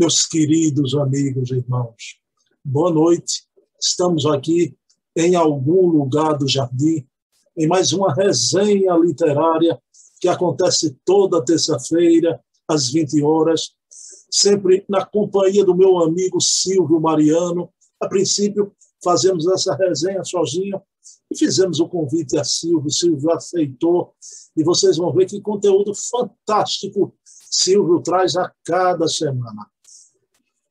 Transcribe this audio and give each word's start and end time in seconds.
Meus 0.00 0.28
queridos 0.28 0.94
amigos 0.94 1.50
e 1.50 1.54
irmãos, 1.54 2.20
boa 2.64 2.88
noite. 2.88 3.42
Estamos 3.82 4.26
aqui 4.26 4.72
em 5.16 5.34
algum 5.34 5.88
lugar 5.88 6.38
do 6.38 6.46
jardim, 6.46 7.04
em 7.56 7.66
mais 7.66 7.92
uma 7.92 8.14
resenha 8.14 8.94
literária 8.94 9.76
que 10.20 10.28
acontece 10.28 10.96
toda 11.04 11.44
terça-feira, 11.44 12.40
às 12.68 12.92
20 12.92 13.24
horas, 13.24 13.72
sempre 14.30 14.84
na 14.88 15.04
companhia 15.04 15.64
do 15.64 15.74
meu 15.74 15.98
amigo 15.98 16.40
Silvio 16.40 17.00
Mariano. 17.00 17.68
A 18.00 18.06
princípio, 18.06 18.72
fazemos 19.02 19.48
essa 19.48 19.74
resenha 19.74 20.22
sozinho 20.22 20.80
e 21.28 21.36
fizemos 21.36 21.80
o 21.80 21.88
convite 21.88 22.38
a 22.38 22.44
Silvio. 22.44 22.88
Silvio 22.88 23.32
aceitou 23.32 24.14
e 24.56 24.62
vocês 24.62 24.96
vão 24.96 25.12
ver 25.12 25.26
que 25.26 25.40
conteúdo 25.40 25.92
fantástico 25.92 27.12
Silvio 27.50 28.00
traz 28.00 28.36
a 28.36 28.52
cada 28.64 29.08
semana. 29.08 29.66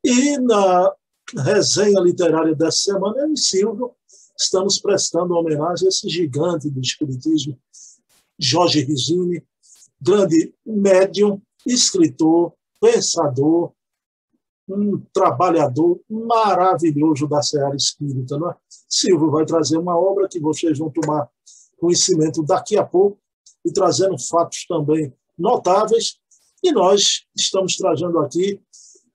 E 0.09 0.39
na 0.39 0.95
resenha 1.43 1.99
literária 1.99 2.55
dessa 2.55 2.77
semana, 2.77 3.23
eu 3.23 3.33
e 3.33 3.37
Silvio 3.37 3.93
estamos 4.39 4.79
prestando 4.79 5.33
homenagem 5.33 5.85
a 5.85 5.89
esse 5.89 6.07
gigante 6.07 6.69
do 6.69 6.79
Espiritismo, 6.79 7.59
Jorge 8.39 8.85
Risini, 8.85 9.45
grande 9.99 10.53
médium, 10.65 11.41
escritor, 11.65 12.53
pensador, 12.79 13.73
um 14.69 14.97
trabalhador 15.11 15.99
maravilhoso 16.09 17.27
da 17.27 17.41
Seara 17.41 17.75
Espírita. 17.75 18.37
Não 18.37 18.51
é? 18.51 18.55
Silvio 18.87 19.29
vai 19.29 19.45
trazer 19.45 19.77
uma 19.77 19.99
obra 19.99 20.29
que 20.29 20.39
vocês 20.39 20.79
vão 20.79 20.89
tomar 20.89 21.29
conhecimento 21.77 22.41
daqui 22.43 22.77
a 22.77 22.85
pouco 22.85 23.19
e 23.65 23.73
trazendo 23.73 24.17
fatos 24.17 24.65
também 24.67 25.13
notáveis. 25.37 26.17
E 26.63 26.71
nós 26.71 27.25
estamos 27.35 27.75
trazendo 27.75 28.19
aqui 28.19 28.61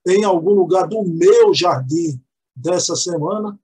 em 0.07 0.25
algum 0.25 0.53
lugar 0.53 0.89
do 0.89 1.05
meu 1.05 1.55
jardim 1.55 2.21
dessa 2.55 2.97
semana, 2.97 3.59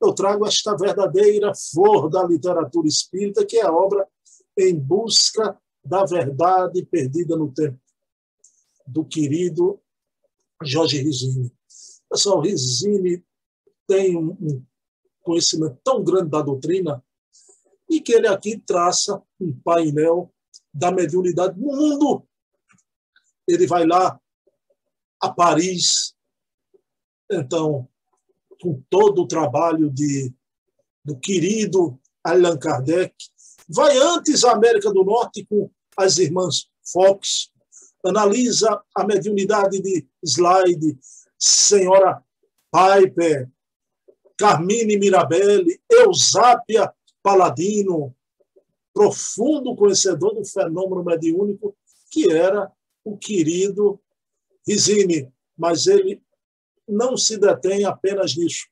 eu 0.00 0.12
trago 0.14 0.46
esta 0.46 0.76
verdadeira 0.76 1.52
flor 1.54 2.08
da 2.08 2.24
literatura 2.24 2.88
espírita, 2.88 3.44
que 3.44 3.58
é 3.58 3.62
a 3.62 3.72
obra 3.72 4.08
Em 4.56 4.78
Busca 4.78 5.58
da 5.84 6.04
Verdade 6.04 6.84
Perdida 6.84 7.36
no 7.36 7.52
Tempo, 7.52 7.78
do 8.86 9.04
querido 9.04 9.80
Jorge 10.62 11.02
Risini. 11.02 11.52
Pessoal, 12.08 12.40
Risini 12.40 13.24
tem 13.86 14.16
um 14.16 14.64
conhecimento 15.22 15.78
tão 15.82 16.02
grande 16.02 16.30
da 16.30 16.42
doutrina 16.42 17.02
e 17.88 18.00
que 18.00 18.12
ele 18.12 18.26
aqui 18.26 18.58
traça 18.58 19.22
um 19.40 19.52
painel 19.60 20.32
da 20.72 20.92
mediunidade 20.92 21.58
no 21.58 21.68
mundo. 21.68 22.26
Ele 23.46 23.66
vai 23.66 23.86
lá 23.86 24.20
a 25.20 25.30
Paris. 25.30 26.14
Então, 27.30 27.88
com 28.60 28.82
todo 28.88 29.22
o 29.22 29.28
trabalho 29.28 29.90
de, 29.90 30.32
do 31.04 31.18
querido 31.18 31.98
Allan 32.24 32.58
Kardec, 32.58 33.14
vai 33.68 33.96
antes 33.96 34.44
à 34.44 34.52
América 34.52 34.92
do 34.92 35.04
Norte 35.04 35.46
com 35.46 35.70
as 35.96 36.18
irmãs 36.18 36.68
Fox, 36.92 37.50
analisa 38.04 38.82
a 38.96 39.04
mediunidade 39.04 39.80
de 39.80 40.06
Slide, 40.24 40.98
Senhora 41.38 42.22
Piper, 42.72 43.48
Carmine 44.36 44.98
Mirabelli, 44.98 45.80
Eusápia 45.88 46.92
Paladino, 47.22 48.14
profundo 48.92 49.76
conhecedor 49.76 50.34
do 50.34 50.44
fenômeno 50.44 51.04
mediúnico 51.04 51.76
que 52.10 52.30
era 52.32 52.70
o 53.04 53.16
querido 53.16 54.00
Risini, 54.66 55.32
mas 55.56 55.86
ele 55.86 56.22
não 56.88 57.16
se 57.16 57.38
detém 57.38 57.84
apenas 57.84 58.36
nisso. 58.36 58.66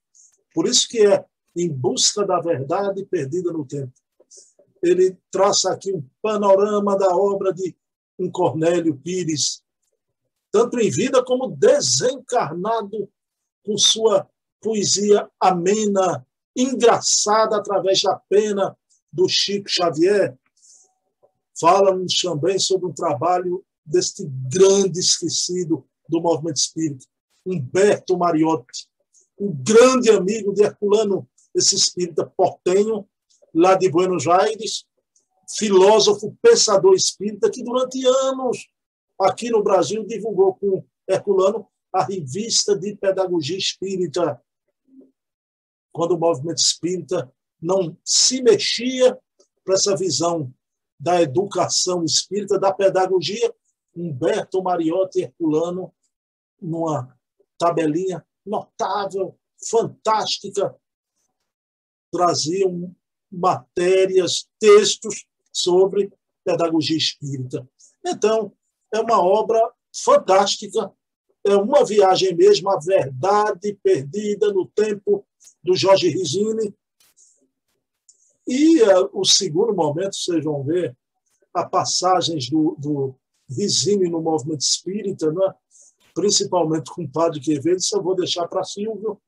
Por 0.54 0.66
isso 0.66 0.88
que 0.88 1.06
é 1.06 1.24
em 1.56 1.68
busca 1.68 2.24
da 2.24 2.40
verdade 2.40 3.04
perdida 3.04 3.52
no 3.52 3.64
tempo. 3.64 3.92
Ele 4.82 5.16
traça 5.30 5.72
aqui 5.72 5.92
um 5.92 6.04
panorama 6.22 6.96
da 6.96 7.16
obra 7.16 7.52
de 7.52 7.76
um 8.18 8.30
Cornélio 8.30 8.96
Pires, 8.96 9.62
tanto 10.50 10.78
em 10.78 10.90
vida 10.90 11.22
como 11.24 11.50
desencarnado, 11.50 13.08
com 13.64 13.76
sua 13.76 14.28
poesia 14.60 15.28
amena, 15.38 16.26
engraçada 16.56 17.56
através 17.56 18.02
da 18.02 18.16
pena 18.28 18.76
do 19.12 19.28
Chico 19.28 19.68
Xavier. 19.68 20.36
Fala-nos 21.60 22.18
também 22.20 22.58
sobre 22.58 22.86
um 22.86 22.92
trabalho 22.92 23.64
deste 23.88 24.24
grande 24.26 25.00
esquecido 25.00 25.86
do 26.08 26.20
movimento 26.20 26.56
espírita, 26.56 27.06
Humberto 27.44 28.16
Mariotti, 28.16 28.88
um 29.38 29.52
grande 29.52 30.10
amigo 30.10 30.52
de 30.52 30.62
Herculano, 30.62 31.28
esse 31.54 31.74
espírita 31.74 32.26
portenho, 32.26 33.08
lá 33.54 33.74
de 33.74 33.88
Buenos 33.88 34.26
Aires, 34.26 34.84
filósofo, 35.56 36.36
pensador 36.42 36.94
espírita, 36.94 37.50
que 37.50 37.62
durante 37.62 38.04
anos 38.06 38.68
aqui 39.18 39.50
no 39.50 39.62
Brasil 39.62 40.04
divulgou 40.04 40.54
com 40.54 40.84
Herculano 41.08 41.66
a 41.92 42.04
revista 42.04 42.76
de 42.78 42.94
pedagogia 42.96 43.56
espírita, 43.56 44.40
quando 45.90 46.12
o 46.12 46.18
movimento 46.18 46.58
espírita 46.58 47.32
não 47.60 47.96
se 48.04 48.42
mexia 48.42 49.18
para 49.64 49.74
essa 49.74 49.96
visão 49.96 50.52
da 51.00 51.22
educação 51.22 52.04
espírita, 52.04 52.58
da 52.58 52.72
pedagogia, 52.72 53.54
Humberto 53.98 54.62
Mariotti 54.62 55.22
Herculano, 55.22 55.92
numa 56.60 57.16
tabelinha 57.58 58.24
notável, 58.46 59.36
fantástica, 59.68 60.74
traziam 62.10 62.94
matérias, 63.30 64.48
textos 64.58 65.26
sobre 65.52 66.12
pedagogia 66.44 66.96
espírita. 66.96 67.68
Então, 68.06 68.52
é 68.94 69.00
uma 69.00 69.20
obra 69.20 69.60
fantástica, 69.92 70.92
é 71.44 71.56
uma 71.56 71.84
viagem 71.84 72.34
mesmo 72.34 72.70
à 72.70 72.78
verdade 72.78 73.78
perdida 73.82 74.52
no 74.52 74.66
tempo 74.66 75.26
do 75.62 75.74
Jorge 75.74 76.08
Risini. 76.08 76.74
E 78.46 78.80
uh, 78.82 79.10
o 79.12 79.24
segundo 79.24 79.74
momento, 79.74 80.16
vocês 80.16 80.42
vão 80.42 80.62
ver, 80.62 80.96
a 81.52 81.68
passagens 81.68 82.48
do, 82.48 82.76
do 82.78 83.14
Risini 83.48 84.08
no 84.08 84.20
movimento 84.20 84.60
espírita, 84.60 85.32
né? 85.32 85.54
principalmente 86.14 86.90
com 86.90 87.04
o 87.04 87.08
padre 87.08 87.40
Quevedo, 87.40 87.78
isso 87.78 87.96
eu 87.96 88.02
vou 88.02 88.14
deixar 88.14 88.48
para 88.48 88.64
Silvio. 88.64 89.20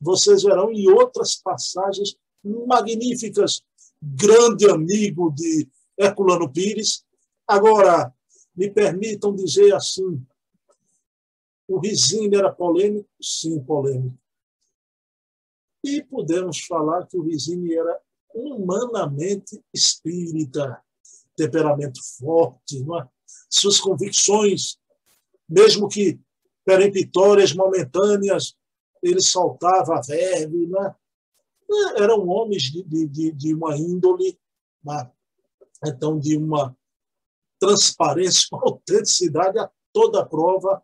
Vocês 0.00 0.44
verão 0.44 0.70
em 0.70 0.88
outras 0.88 1.34
passagens 1.34 2.16
magníficas, 2.44 3.62
grande 4.00 4.70
amigo 4.70 5.30
de 5.32 5.68
Herculano 5.98 6.50
Pires. 6.50 7.04
Agora, 7.46 8.14
me 8.54 8.70
permitam 8.70 9.34
dizer 9.34 9.74
assim, 9.74 10.24
o 11.66 11.78
Risini 11.78 12.36
era 12.36 12.52
polêmico? 12.52 13.08
Sim, 13.20 13.60
polêmico. 13.60 14.16
E 15.84 16.02
podemos 16.02 16.60
falar 16.60 17.06
que 17.06 17.16
o 17.16 17.22
Risini 17.22 17.74
era 17.74 18.00
humanamente 18.34 19.60
espírita, 19.72 20.82
temperamento 21.36 22.00
forte, 22.18 22.80
não 22.84 23.00
é? 23.00 23.08
Suas 23.48 23.80
convicções, 23.80 24.78
mesmo 25.48 25.88
que 25.88 26.20
peremptórias 26.64 27.54
momentâneas, 27.54 28.54
ele 29.02 29.20
soltava 29.20 29.96
a 29.96 30.00
verve, 30.02 30.66
né? 30.66 30.94
eram 31.96 32.26
homens 32.28 32.64
de, 32.64 32.82
de, 32.82 33.32
de 33.32 33.54
uma 33.54 33.76
índole, 33.76 34.38
né? 34.84 35.10
então 35.86 36.18
de 36.18 36.36
uma 36.36 36.76
transparência, 37.58 38.48
uma 38.52 38.62
autenticidade 38.62 39.58
a 39.58 39.70
toda 39.92 40.26
prova. 40.26 40.82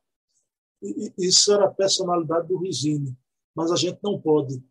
E 0.83 1.13
isso 1.19 1.53
era 1.53 1.67
a 1.67 1.71
personalidade 1.71 2.49
do 2.49 2.59
Risini. 2.59 3.17
Mas 3.55 3.71
a 3.71 3.77
gente 3.77 3.99
não 4.03 4.21
pode 4.21 4.63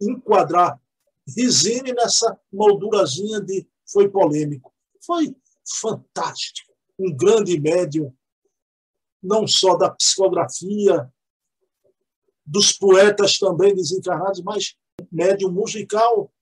enquadrar 0.00 0.80
Risini 1.36 1.92
nessa 1.92 2.38
moldurazinha 2.52 3.40
de 3.40 3.66
foi 3.84 4.08
polêmico. 4.08 4.72
Foi 5.04 5.34
fantástico 5.64 6.65
um 6.98 7.14
grande 7.14 7.58
médium, 7.60 8.14
não 9.22 9.46
só 9.46 9.76
da 9.76 9.90
psicografia, 9.90 11.10
dos 12.44 12.72
poetas 12.72 13.38
também 13.38 13.74
desencarnados, 13.74 14.40
mas 14.42 14.76
médium 15.10 15.50
musical, 15.50 16.32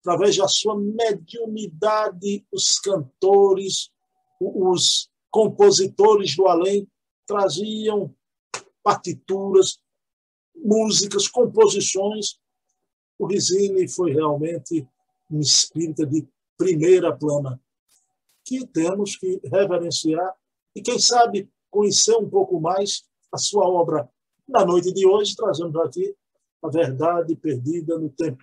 através 0.00 0.36
da 0.36 0.46
sua 0.46 0.78
mediunidade, 0.78 2.46
os 2.52 2.78
cantores, 2.78 3.90
os 4.38 5.08
compositores 5.30 6.36
do 6.36 6.46
além 6.46 6.86
traziam 7.26 8.14
partituras, 8.82 9.80
músicas, 10.54 11.26
composições. 11.26 12.38
O 13.18 13.26
Risini 13.26 13.88
foi 13.88 14.12
realmente 14.12 14.86
um 15.30 15.40
espírita 15.40 16.06
de 16.06 16.28
primeira 16.58 17.16
plana 17.16 17.60
que 18.44 18.66
temos 18.66 19.16
que 19.16 19.40
reverenciar 19.44 20.34
e, 20.74 20.82
quem 20.82 20.98
sabe, 20.98 21.48
conhecer 21.70 22.16
um 22.16 22.28
pouco 22.28 22.60
mais 22.60 23.04
a 23.32 23.38
sua 23.38 23.66
obra 23.66 24.08
na 24.46 24.64
noite 24.64 24.92
de 24.92 25.06
hoje, 25.06 25.34
trazemos 25.34 25.74
aqui 25.76 26.14
a 26.62 26.68
verdade 26.68 27.34
perdida 27.36 27.98
no 27.98 28.10
tempo. 28.10 28.42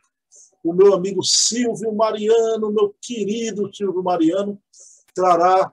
O 0.64 0.74
meu 0.74 0.94
amigo 0.94 1.24
Silvio 1.24 1.94
Mariano, 1.94 2.72
meu 2.72 2.96
querido 3.02 3.74
Silvio 3.74 4.04
Mariano, 4.04 4.62
trará 5.14 5.72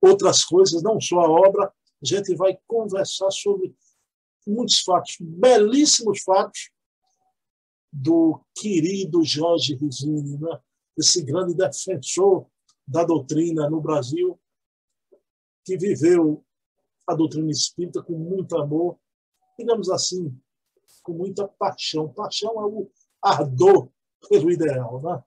outras 0.00 0.44
coisas, 0.44 0.82
não 0.82 1.00
só 1.00 1.20
a 1.20 1.30
obra. 1.30 1.66
A 2.02 2.06
gente 2.06 2.34
vai 2.34 2.58
conversar 2.66 3.30
sobre 3.30 3.74
muitos 4.46 4.80
fatos, 4.80 5.16
belíssimos 5.20 6.22
fatos 6.22 6.70
do 7.92 8.40
querido 8.54 9.22
Jorge 9.24 9.74
Rizini, 9.74 10.38
né? 10.38 10.58
esse 10.96 11.22
grande 11.22 11.54
defensor 11.54 12.46
da 12.90 13.04
doutrina 13.04 13.70
no 13.70 13.80
Brasil, 13.80 14.36
que 15.64 15.78
viveu 15.78 16.44
a 17.06 17.14
doutrina 17.14 17.48
espírita 17.48 18.02
com 18.02 18.14
muito 18.14 18.58
amor, 18.58 18.98
digamos 19.56 19.88
assim, 19.88 20.36
com 21.04 21.12
muita 21.12 21.46
paixão. 21.46 22.12
Paixão 22.12 22.50
é 22.60 22.66
o 22.66 22.90
ardor 23.22 23.88
pelo 24.28 24.50
ideal. 24.50 25.00
Né? 25.00 25.22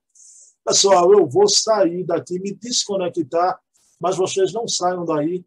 Pessoal, 0.65 1.13
eu 1.13 1.25
vou 1.25 1.47
sair 1.47 2.03
daqui, 2.03 2.37
me 2.37 2.53
desconectar, 2.53 3.57
mas 3.97 4.17
vocês 4.17 4.51
não 4.51 4.67
saiam 4.67 5.05
daí 5.05 5.45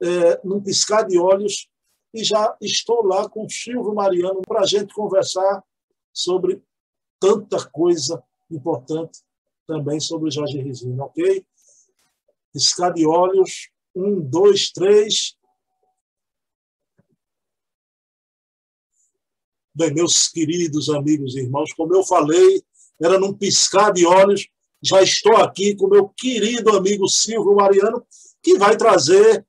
é, 0.00 0.40
num 0.42 0.62
piscar 0.62 1.02
de 1.06 1.18
olhos 1.18 1.68
e 2.14 2.24
já 2.24 2.56
estou 2.62 3.04
lá 3.04 3.28
com 3.28 3.44
o 3.44 3.50
Silvio 3.50 3.94
Mariano 3.94 4.40
para 4.40 4.62
a 4.62 4.66
gente 4.66 4.94
conversar 4.94 5.62
sobre 6.14 6.64
tanta 7.20 7.62
coisa 7.68 8.24
importante 8.50 9.22
também 9.72 9.98
sobre 9.98 10.28
o 10.28 10.30
Jorge 10.30 10.60
Rizino, 10.60 11.04
ok? 11.04 11.42
Piscar 12.52 12.92
de 12.92 13.06
olhos, 13.06 13.70
um, 13.96 14.20
dois, 14.20 14.70
três. 14.70 15.34
Bem, 19.74 19.94
meus 19.94 20.28
queridos 20.28 20.90
amigos 20.90 21.34
e 21.34 21.40
irmãos, 21.40 21.72
como 21.72 21.94
eu 21.96 22.04
falei, 22.04 22.62
era 23.00 23.18
num 23.18 23.32
piscar 23.32 23.90
de 23.90 24.04
olhos, 24.04 24.46
já 24.82 25.02
estou 25.02 25.36
aqui 25.36 25.74
com 25.74 25.88
meu 25.88 26.10
querido 26.10 26.76
amigo 26.76 27.08
Silvio 27.08 27.54
Mariano, 27.54 28.04
que 28.42 28.58
vai 28.58 28.76
trazer 28.76 29.46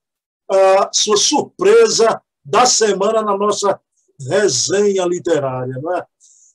a 0.49 0.89
sua 0.93 1.17
surpresa 1.17 2.21
da 2.45 2.65
semana 2.65 3.21
na 3.21 3.37
nossa 3.37 3.77
resenha 4.29 5.03
literária, 5.03 5.73
não 5.81 5.97
é? 5.97 6.05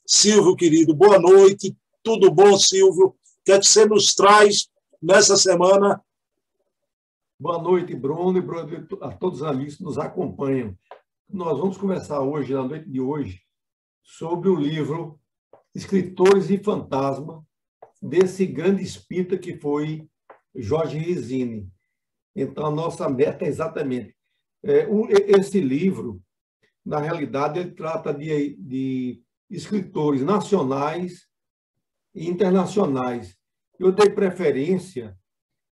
Silvio, 0.06 0.56
querido, 0.56 0.94
boa 0.94 1.19
noite. 1.19 1.76
Tudo 2.03 2.31
bom, 2.31 2.59
Silvio? 2.59 3.14
É 3.50 3.59
que 3.59 3.67
você 3.67 3.87
nos 3.87 4.15
traz 4.15 4.69
nessa 5.03 5.35
semana? 5.35 6.05
Boa 7.41 7.59
noite, 7.62 7.95
Bruno, 7.95 8.39
e 8.39 8.43
a 9.00 9.11
todos 9.11 9.41
os 9.41 9.77
que 9.77 9.83
nos 9.83 9.97
acompanham. 9.97 10.77
Nós 11.27 11.59
vamos 11.59 11.79
conversar 11.79 12.21
hoje, 12.21 12.53
na 12.53 12.62
noite 12.62 12.91
de 12.91 13.00
hoje, 13.00 13.41
sobre 14.03 14.50
o 14.50 14.55
livro 14.55 15.19
Escritores 15.75 16.50
e 16.50 16.62
Fantasma, 16.62 17.43
desse 18.03 18.45
grande 18.45 18.83
espírita 18.83 19.39
que 19.39 19.56
foi 19.56 20.06
Jorge 20.55 20.99
Rizini. 20.99 21.73
Então, 22.37 22.67
a 22.67 22.71
nossa 22.71 23.09
meta 23.09 23.47
é 23.47 23.49
exatamente. 23.49 24.15
É, 24.62 24.87
esse 25.27 25.59
livro, 25.59 26.21
na 26.85 26.99
realidade, 26.99 27.61
ele 27.61 27.71
trata 27.71 28.12
de, 28.12 28.56
de 28.56 29.23
escritores 29.49 30.21
nacionais 30.21 31.27
e 32.15 32.29
internacionais. 32.29 33.38
Eu 33.78 33.92
dei 33.92 34.10
preferência 34.10 35.16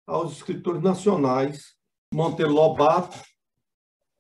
aos 0.07 0.33
escritores 0.33 0.83
nacionais, 0.83 1.75
Monteiro 2.13 2.53
Lobato 2.53 3.19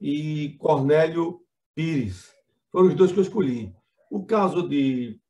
e 0.01 0.57
Cornélio 0.59 1.43
Pires. 1.75 2.33
Foram 2.73 2.89
os 2.89 2.95
dois 2.95 3.13
que 3.13 3.19
eu 3.19 3.23
escolhi. 3.23 3.75
O 4.11 4.25
caso 4.25 4.67
de, 4.67 5.21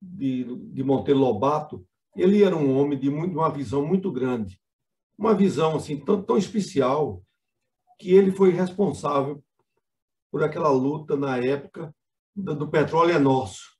de, 0.00 0.44
de 0.44 0.84
Monteiro 0.84 1.18
Lobato, 1.18 1.86
ele 2.14 2.42
era 2.44 2.54
um 2.54 2.76
homem 2.76 2.98
de 2.98 3.08
muito, 3.08 3.38
uma 3.38 3.50
visão 3.50 3.86
muito 3.86 4.12
grande, 4.12 4.60
uma 5.16 5.34
visão 5.34 5.76
assim 5.76 5.98
tão, 5.98 6.22
tão 6.22 6.36
especial 6.36 7.24
que 7.98 8.12
ele 8.12 8.32
foi 8.32 8.50
responsável 8.50 9.42
por 10.30 10.42
aquela 10.42 10.70
luta 10.70 11.16
na 11.16 11.38
época 11.38 11.94
do 12.36 12.68
petróleo 12.68 13.12
é 13.12 13.18
nosso. 13.18 13.78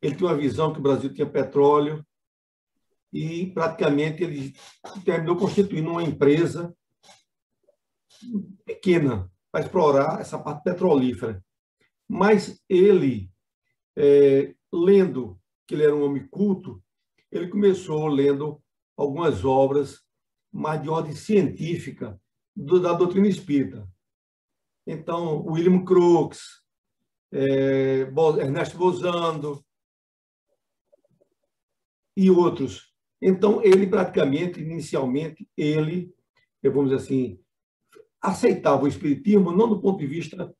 Ele 0.00 0.14
tinha 0.14 0.30
uma 0.30 0.36
visão 0.36 0.72
que 0.72 0.78
o 0.78 0.82
Brasil 0.82 1.12
tinha 1.12 1.28
petróleo 1.28 2.02
e 3.12 3.46
praticamente 3.52 4.22
ele 4.22 4.54
terminou 5.04 5.36
constituindo 5.36 5.90
uma 5.90 6.02
empresa 6.02 6.74
pequena 8.64 9.30
para 9.50 9.64
explorar 9.64 10.20
essa 10.20 10.38
parte 10.38 10.62
petrolífera. 10.62 11.44
Mas 12.08 12.62
ele, 12.68 13.30
é, 13.96 14.54
lendo 14.72 15.38
que 15.66 15.74
ele 15.74 15.84
era 15.84 15.94
um 15.94 16.04
homem 16.04 16.26
culto, 16.28 16.82
ele 17.30 17.48
começou 17.48 18.06
lendo 18.06 18.62
algumas 18.96 19.44
obras 19.44 20.00
mais 20.50 20.82
de 20.82 20.88
ordem 20.88 21.14
científica 21.14 22.20
do, 22.54 22.80
da 22.80 22.92
doutrina 22.92 23.26
espírita. 23.26 23.88
Então, 24.86 25.44
William 25.46 25.84
Crookes, 25.84 26.62
é, 27.32 28.00
Ernesto 28.40 28.76
Bozando 28.76 29.64
e 32.16 32.30
outros. 32.30 32.91
Então, 33.24 33.62
ele 33.62 33.86
praticamente, 33.86 34.60
inicialmente, 34.60 35.48
ele, 35.56 36.12
vamos 36.60 36.90
dizer 36.90 37.04
assim, 37.04 37.40
aceitava 38.20 38.82
o 38.82 38.88
espiritismo 38.88 39.52
não 39.52 39.68
do 39.68 39.80
ponto 39.80 40.00
de 40.00 40.08
vista 40.08 40.52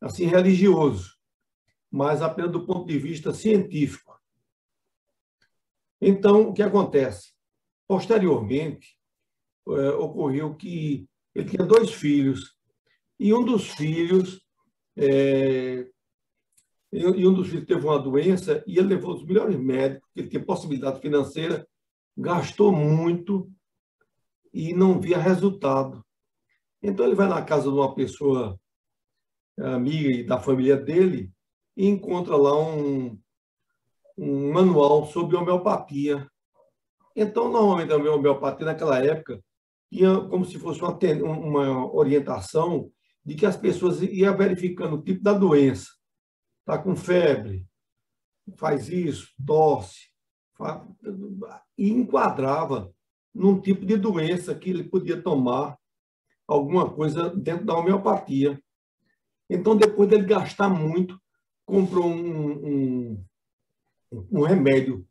assim 0.00 0.24
religioso, 0.24 1.14
mas 1.90 2.22
apenas 2.22 2.50
do 2.50 2.64
ponto 2.64 2.86
de 2.86 2.98
vista 2.98 3.34
científico. 3.34 4.18
Então, 6.00 6.48
o 6.48 6.54
que 6.54 6.62
acontece? 6.62 7.34
Posteriormente, 7.86 8.98
é, 9.68 9.90
ocorreu 9.90 10.54
que 10.54 11.06
ele 11.34 11.50
tinha 11.50 11.66
dois 11.66 11.92
filhos, 11.92 12.56
e 13.20 13.34
um 13.34 13.44
dos 13.44 13.68
filhos 13.68 14.40
é, 14.96 15.86
e 16.92 17.26
um 17.26 17.34
dos 17.34 17.48
filhos 17.48 17.66
teve 17.66 17.84
uma 17.84 17.98
doença 17.98 18.64
e 18.66 18.78
ele 18.78 18.88
levou 18.88 19.14
os 19.14 19.24
melhores 19.24 19.58
médicos, 19.58 20.08
que 20.14 20.20
ele 20.20 20.28
tinha 20.28 20.44
possibilidade 20.44 21.00
financeira, 21.00 21.66
gastou 22.16 22.72
muito 22.72 23.50
e 24.52 24.72
não 24.72 25.00
via 25.00 25.18
resultado. 25.18 26.04
Então 26.82 27.04
ele 27.04 27.14
vai 27.14 27.28
na 27.28 27.42
casa 27.42 27.64
de 27.64 27.76
uma 27.76 27.94
pessoa 27.94 28.58
amiga 29.58 30.10
e 30.10 30.24
da 30.24 30.38
família 30.38 30.76
dele 30.76 31.30
e 31.76 31.86
encontra 31.86 32.36
lá 32.36 32.58
um, 32.58 33.18
um 34.16 34.52
manual 34.52 35.06
sobre 35.06 35.36
homeopatia. 35.36 36.26
Então, 37.14 37.50
normalmente 37.50 37.92
a 37.92 37.96
homeopatia 37.96 38.66
naquela 38.66 39.02
época 39.02 39.42
tinha 39.90 40.20
como 40.28 40.44
se 40.44 40.58
fosse 40.58 40.80
uma, 40.82 40.92
uma 41.22 41.94
orientação 41.94 42.90
de 43.24 43.34
que 43.34 43.46
as 43.46 43.56
pessoas 43.56 44.02
iam 44.02 44.36
verificando 44.36 44.96
o 44.96 45.02
tipo 45.02 45.22
da 45.22 45.32
doença 45.32 45.96
está 46.66 46.82
com 46.82 46.96
febre, 46.96 47.64
faz 48.56 48.88
isso, 48.88 49.32
tosse. 49.46 50.05
E 51.76 51.90
enquadrava 51.90 52.92
num 53.34 53.60
tipo 53.60 53.84
de 53.84 53.96
doença 53.96 54.54
que 54.54 54.70
ele 54.70 54.84
podia 54.84 55.20
tomar 55.20 55.78
alguma 56.46 56.90
coisa 56.90 57.28
dentro 57.30 57.66
da 57.66 57.76
homeopatia. 57.76 58.60
Então, 59.48 59.76
depois 59.76 60.08
dele 60.08 60.24
gastar 60.24 60.68
muito, 60.68 61.20
comprou 61.64 62.06
um, 62.06 62.68
um, 62.68 63.24
um 64.30 64.42
remédio 64.42 65.06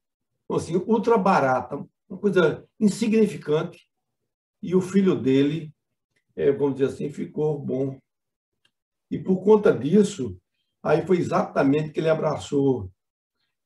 assim, 0.52 0.75
ultra 0.88 1.18
barata, 1.18 1.86
uma 2.10 2.20
coisa 2.20 2.68
insignificante, 2.80 3.90
e 4.62 4.75
o 4.75 4.82
filho 4.82 5.20
dele, 5.20 5.74
é, 6.36 6.52
vamos 6.52 6.75
dizer 6.75 6.94
assim, 6.94 7.10
ficou 7.10 7.60
bom. 7.60 8.00
E 9.10 9.20
por 9.20 9.44
conta 9.44 9.72
disso, 9.72 10.40
Aí 10.86 11.04
foi 11.04 11.18
exatamente 11.18 11.90
que 11.90 12.00
ele 12.00 12.10
abraçou 12.10 12.92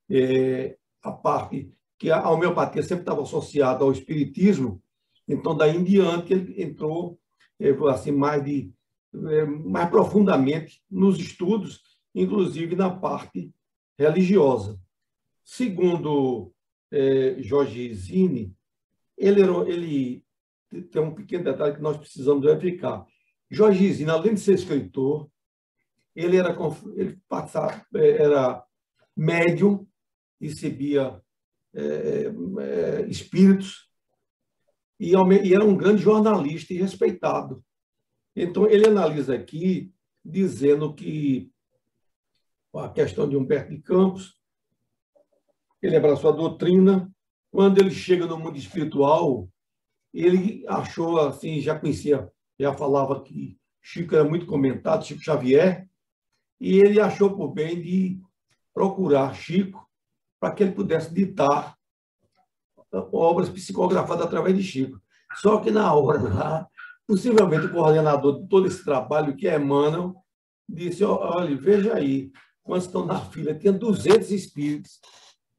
é, 0.10 0.78
a 1.02 1.12
parte 1.12 1.72
que 1.98 2.10
a 2.10 2.30
homeopatia 2.30 2.82
sempre 2.82 3.02
estava 3.02 3.22
associada 3.22 3.84
ao 3.84 3.92
espiritismo, 3.92 4.82
então 5.28 5.56
daí 5.56 5.76
em 5.76 5.84
diante 5.84 6.34
ele 6.34 6.62
entrou 6.62 7.20
é, 7.60 7.72
assim 7.90 8.12
mais 8.12 8.44
de 8.44 8.72
é, 9.14 9.46
mais 9.46 9.90
profundamente 9.90 10.82
nos 10.90 11.20
estudos, 11.20 11.82
inclusive 12.14 12.76
na 12.76 12.90
parte 12.90 13.52
religiosa. 13.98 14.80
Segundo 15.44 16.54
é, 16.92 17.38
Jorge 17.40 17.94
Zini, 17.94 18.54
ele, 19.18 19.42
ele 19.68 20.24
tem 20.92 21.02
um 21.02 21.14
pequeno 21.14 21.44
detalhe 21.44 21.76
que 21.76 21.82
nós 21.82 21.98
precisamos 21.98 22.44
verificar. 22.44 23.06
Jorge 23.50 23.92
Zini, 23.92 24.10
além 24.12 24.36
de 24.36 24.40
ser 24.40 24.54
escritor, 24.54 25.28
ele 26.16 26.38
era, 26.38 26.56
ele 26.96 27.20
passava, 27.28 27.84
era 27.94 28.64
médium, 29.18 29.88
recebia 30.40 31.22
é, 31.74 32.26
é, 32.60 33.02
espíritos, 33.08 33.90
e, 35.00 35.14
e 35.14 35.54
era 35.54 35.64
um 35.64 35.78
grande 35.78 36.02
jornalista 36.02 36.74
e 36.74 36.78
respeitado. 36.78 37.64
Então, 38.36 38.68
ele 38.68 38.88
analisa 38.88 39.36
aqui 39.36 39.94
dizendo 40.24 40.94
que 40.94 41.52
a 42.74 42.90
questão 42.90 43.28
de 43.28 43.36
Humberto 43.36 43.72
de 43.72 43.82
Campos, 43.82 44.40
ele 45.82 45.96
abraçou 45.96 46.32
a 46.32 46.36
doutrina. 46.36 47.12
Quando 47.52 47.80
ele 47.80 47.92
chega 47.92 48.26
no 48.28 48.38
mundo 48.38 48.58
espiritual, 48.58 49.50
ele 50.14 50.64
achou 50.68 51.20
assim, 51.20 51.62
já 51.62 51.80
conhecia, 51.80 52.32
já 52.60 52.74
falava 52.74 53.24
que 53.24 53.58
Chico 53.82 54.16
era 54.16 54.24
muito 54.24 54.46
comentado, 54.46 55.06
Chico 55.06 55.24
Xavier, 55.24 55.90
e 56.60 56.80
ele 56.80 57.00
achou 57.00 57.36
por 57.36 57.54
bem 57.54 57.82
de 57.82 58.22
procurar 58.74 59.34
Chico 59.34 59.89
para 60.40 60.52
que 60.52 60.64
ele 60.64 60.72
pudesse 60.72 61.14
ditar 61.14 61.76
obras 63.12 63.50
psicografadas 63.50 64.26
através 64.26 64.56
de 64.56 64.64
Chico. 64.64 65.00
Só 65.36 65.60
que 65.60 65.70
na 65.70 65.94
hora 65.94 66.22
lá, 66.22 66.68
possivelmente 67.06 67.68
o 67.68 67.72
coordenador 67.72 68.42
de 68.42 68.48
todo 68.48 68.68
esse 68.68 68.84
trabalho, 68.84 69.36
que 69.36 69.48
é 69.48 69.56
Emmanuel, 69.56 70.16
disse, 70.68 71.04
olha, 71.04 71.56
veja 71.56 71.96
aí, 71.96 72.32
quando 72.64 72.82
estão 72.82 73.06
na 73.06 73.20
fila, 73.20 73.54
tinha 73.54 73.74
200 73.74 74.32
espíritos 74.32 75.00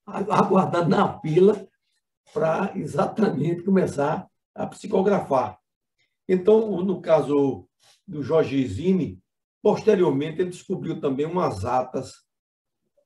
aguardando 0.06 0.88
na 0.88 1.20
fila 1.20 1.66
para 2.32 2.72
exatamente 2.76 3.62
começar 3.62 4.28
a 4.54 4.66
psicografar. 4.66 5.58
Então, 6.28 6.80
no 6.82 7.00
caso 7.00 7.68
do 8.06 8.22
Jorge 8.22 8.66
Zini, 8.66 9.20
posteriormente 9.62 10.40
ele 10.40 10.50
descobriu 10.50 11.00
também 11.00 11.26
umas 11.26 11.64
atas 11.64 12.24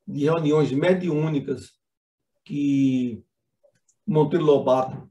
de 0.06 0.25
reuniões 0.25 0.70
mediúnicas 0.73 1.73
que 2.44 3.23
Monteiro 4.06 4.44
Lobato 4.44 5.08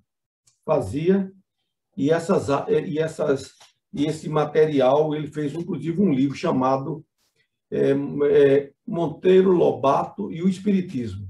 fazia 0.65 1.31
e 1.97 2.12
essas 2.12 2.47
e 2.85 3.00
essas 3.00 3.53
e 3.91 4.05
esse 4.05 4.29
material 4.29 5.15
ele 5.15 5.27
fez 5.27 5.53
inclusive 5.53 6.00
um 6.01 6.13
livro 6.13 6.35
chamado 6.35 7.05
é, 7.71 7.91
é, 7.91 8.71
Monteiro 8.85 9.51
Lobato 9.51 10.31
e 10.31 10.43
o 10.43 10.50
Espiritismo. 10.50 11.27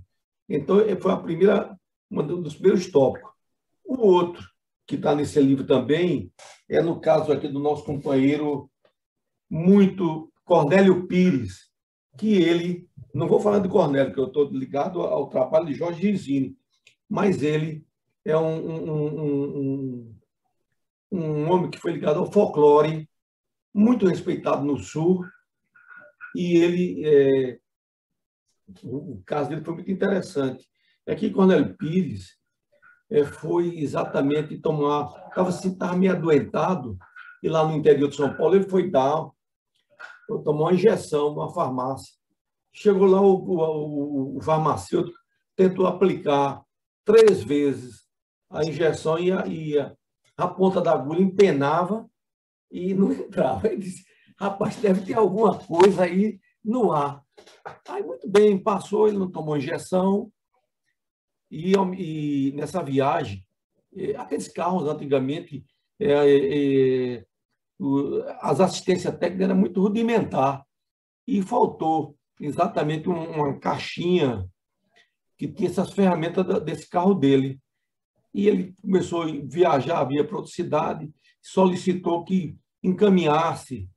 Então 0.47 0.77
foi 0.99 1.11
a 1.11 1.17
primeira 1.17 1.77
um 2.11 2.41
dos 2.41 2.55
primeiros 2.55 2.91
tópicos. 2.91 3.31
O 3.83 3.97
outro 3.97 4.47
que 4.85 4.95
está 4.95 5.15
nesse 5.15 5.39
livro 5.41 5.65
também 5.65 6.31
é 6.69 6.81
no 6.81 6.99
caso 6.99 7.31
aqui 7.31 7.47
do 7.47 7.59
nosso 7.59 7.83
companheiro 7.85 8.69
muito 9.49 10.31
Cornélio 10.43 11.07
Pires, 11.07 11.69
que 12.17 12.33
ele 12.33 12.89
não 13.13 13.27
vou 13.27 13.39
falar 13.39 13.59
de 13.59 13.69
Cornélio, 13.69 14.11
que 14.11 14.19
eu 14.19 14.25
estou 14.25 14.45
ligado 14.45 15.01
ao 15.01 15.29
trabalho 15.29 15.67
de 15.67 15.75
Jorge 15.75 16.01
Rizini, 16.01 16.57
mas 17.07 17.43
ele 17.43 17.85
é 18.25 18.35
um, 18.35 18.55
um, 18.57 19.19
um, 19.19 20.15
um, 21.11 21.51
homem 21.51 21.69
que 21.69 21.77
foi 21.77 21.91
ligado 21.91 22.19
ao 22.19 22.31
folclore, 22.31 23.07
muito 23.73 24.07
respeitado 24.07 24.65
no 24.65 24.79
Sul, 24.79 25.23
e 26.35 26.57
ele, 26.57 27.01
é, 27.05 27.59
o, 28.83 29.21
caso 29.25 29.49
dele 29.49 29.63
foi 29.63 29.75
muito 29.75 29.91
interessante. 29.91 30.67
É 31.05 31.13
que 31.13 31.29
Cornélio 31.29 31.75
Pires 31.77 32.37
é, 33.11 33.23
foi 33.23 33.77
exatamente 33.77 34.57
tomar, 34.57 35.27
estava 35.27 35.49
assim, 35.49 35.77
meio 35.97 36.13
adoentado, 36.13 36.97
e 37.43 37.49
lá 37.49 37.67
no 37.67 37.75
interior 37.75 38.09
de 38.09 38.15
São 38.15 38.35
Paulo 38.35 38.55
ele 38.55 38.69
foi 38.69 38.89
dar, 38.89 39.29
tomou 40.27 40.63
uma 40.63 40.73
injeção 40.73 41.29
numa 41.31 41.53
farmácia. 41.53 42.22
Chegou 42.73 43.05
lá, 43.05 43.21
o, 43.21 43.35
o, 43.35 44.37
o 44.37 44.41
farmacêutico 44.41 45.17
tentou 45.55 45.85
aplicar 45.85 46.63
três 47.05 47.43
vezes 47.43 48.03
a 48.49 48.63
injeção 48.63 49.19
e 49.19 49.31
a, 49.31 49.45
e 49.47 49.77
a, 49.77 49.95
a 50.37 50.47
ponta 50.47 50.81
da 50.81 50.93
agulha 50.93 51.21
empenava 51.21 52.09
e 52.71 52.93
não 52.93 53.11
entrava. 53.11 53.67
Ele 53.67 53.77
disse, 53.77 54.03
rapaz, 54.37 54.75
deve 54.77 55.05
ter 55.05 55.13
alguma 55.13 55.57
coisa 55.57 56.03
aí 56.03 56.39
no 56.63 56.91
ar. 56.91 57.23
Aí, 57.87 58.03
muito 58.03 58.27
bem, 58.29 58.57
passou, 58.57 59.07
ele 59.07 59.17
não 59.17 59.29
tomou 59.29 59.57
injeção. 59.57 60.31
E, 61.51 61.73
e 61.73 62.51
nessa 62.53 62.81
viagem, 62.81 63.45
eh, 63.95 64.15
aqueles 64.15 64.47
carros 64.47 64.87
antigamente, 64.87 65.63
é, 65.99 67.17
é, 67.17 67.25
as 68.41 68.59
assistências 68.59 69.15
técnicas 69.17 69.49
eram 69.49 69.59
muito 69.59 69.81
rudimentar. 69.81 70.65
E 71.27 71.41
faltou 71.41 72.17
exatamente 72.39 73.07
uma 73.09 73.57
caixinha 73.59 74.47
que 75.37 75.47
tinha 75.47 75.69
essas 75.69 75.91
ferramentas 75.93 76.45
desse 76.63 76.89
carro 76.89 77.13
dele. 77.13 77.59
E 78.33 78.47
ele 78.47 78.73
começou 78.81 79.23
a 79.23 79.27
viajar, 79.43 80.03
via 80.05 80.25
para 80.25 80.37
outra 80.37 80.51
cidade, 80.51 81.11
solicitou 81.41 82.23
que 82.23 82.57
encaminhasse 82.81 83.89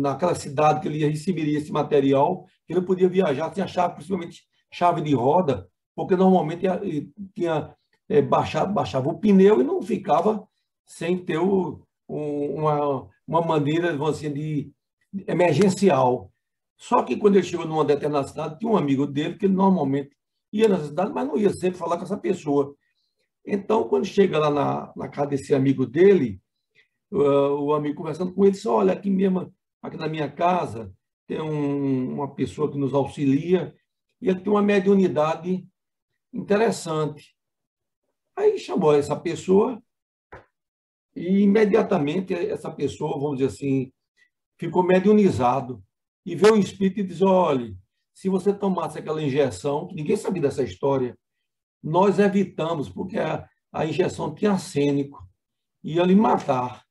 naquela 0.00 0.34
cidade 0.34 0.80
que 0.80 0.88
ele 0.88 1.04
receberia 1.06 1.58
esse 1.58 1.72
material, 1.72 2.44
que 2.66 2.72
ele 2.72 2.82
podia 2.82 3.08
viajar 3.08 3.52
sem 3.52 3.64
a 3.64 3.66
chave, 3.66 3.94
principalmente 3.94 4.42
chave 4.72 5.00
de 5.00 5.12
roda, 5.14 5.68
porque 5.94 6.14
normalmente 6.14 6.66
tinha 7.34 7.74
é, 8.08 8.22
baixado, 8.22 8.72
baixava 8.72 9.08
o 9.08 9.18
pneu 9.18 9.60
e 9.60 9.64
não 9.64 9.82
ficava 9.82 10.46
sem 10.86 11.18
ter 11.18 11.38
o, 11.38 11.82
uma, 12.06 13.08
uma 13.26 13.40
maneira, 13.40 13.96
assim, 14.08 14.32
de 14.32 14.72
emergencial. 15.26 16.30
Só 16.80 17.02
que 17.02 17.14
quando 17.14 17.36
ele 17.36 17.44
chegou 17.46 17.66
numa 17.66 17.84
determinada 17.84 18.26
cidade, 18.26 18.58
tinha 18.58 18.72
um 18.72 18.76
amigo 18.76 19.06
dele 19.06 19.36
que 19.36 19.44
ele 19.44 19.52
normalmente 19.52 20.16
ia 20.50 20.66
nessa 20.66 20.86
cidade, 20.86 21.12
mas 21.12 21.28
não 21.28 21.36
ia 21.36 21.52
sempre 21.52 21.78
falar 21.78 21.98
com 21.98 22.04
essa 22.04 22.16
pessoa. 22.16 22.74
Então, 23.44 23.86
quando 23.86 24.06
chega 24.06 24.38
lá 24.38 24.50
na, 24.50 24.92
na 24.96 25.08
casa 25.08 25.28
desse 25.28 25.54
amigo 25.54 25.84
dele, 25.84 26.40
uh, 27.12 27.52
o 27.60 27.74
amigo 27.74 27.96
conversando 27.96 28.32
com 28.32 28.44
ele, 28.44 28.52
disse, 28.52 28.66
olha, 28.66 28.94
aqui 28.94 29.10
mesmo, 29.10 29.54
aqui 29.82 29.98
na 29.98 30.08
minha 30.08 30.30
casa, 30.32 30.90
tem 31.26 31.38
um, 31.38 32.14
uma 32.14 32.34
pessoa 32.34 32.72
que 32.72 32.78
nos 32.78 32.94
auxilia 32.94 33.76
e 34.18 34.30
ele 34.30 34.40
tem 34.40 34.50
uma 34.50 34.62
mediunidade 34.62 35.68
interessante. 36.32 37.36
Aí 38.34 38.58
chamou 38.58 38.94
essa 38.94 39.14
pessoa 39.14 39.82
e 41.14 41.40
imediatamente 41.40 42.32
essa 42.32 42.70
pessoa, 42.70 43.20
vamos 43.20 43.36
dizer 43.36 43.50
assim, 43.50 43.92
ficou 44.56 44.82
mediunizado 44.82 45.84
e 46.30 46.36
vê 46.36 46.48
o 46.48 46.56
espírito 46.56 47.00
e 47.00 47.02
diz: 47.02 47.22
olha, 47.22 47.76
se 48.14 48.28
você 48.28 48.54
tomasse 48.54 48.96
aquela 48.96 49.20
injeção, 49.20 49.88
ninguém 49.92 50.16
sabia 50.16 50.42
dessa 50.42 50.62
história, 50.62 51.18
nós 51.82 52.20
evitamos, 52.20 52.88
porque 52.88 53.18
a, 53.18 53.48
a 53.72 53.84
injeção 53.84 54.32
tinha 54.32 54.52
arsênico, 54.52 55.28
ia 55.82 56.04
lhe 56.04 56.14
matar. 56.14 56.86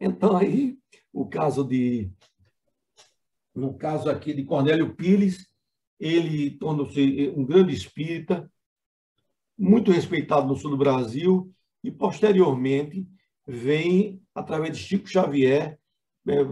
Então, 0.00 0.34
aí, 0.34 0.78
o 1.12 1.28
caso 1.28 1.62
de. 1.62 2.10
No 3.54 3.74
caso 3.74 4.08
aqui 4.08 4.32
de 4.32 4.44
Cornélio 4.44 4.94
Pires, 4.94 5.46
ele 5.98 6.52
tornou-se 6.52 7.34
um 7.36 7.44
grande 7.44 7.74
espírita, 7.74 8.50
muito 9.58 9.92
respeitado 9.92 10.46
no 10.46 10.56
sul 10.56 10.70
do 10.70 10.78
Brasil, 10.78 11.52
e 11.84 11.90
posteriormente 11.90 13.06
vem, 13.46 14.22
através 14.34 14.78
de 14.78 14.82
Chico 14.82 15.06
Xavier, 15.06 15.78
é, 16.26 16.34
é, 16.34 16.44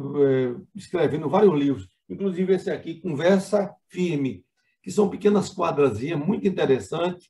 escrevendo 0.74 1.26
vários 1.30 1.58
livros 1.58 1.97
inclusive 2.08 2.54
esse 2.54 2.70
aqui, 2.70 3.00
Conversa 3.00 3.74
Firme, 3.88 4.44
que 4.82 4.90
são 4.90 5.08
pequenas 5.08 5.50
quadrazinhas 5.50 6.18
muito 6.18 6.46
interessantes, 6.46 7.28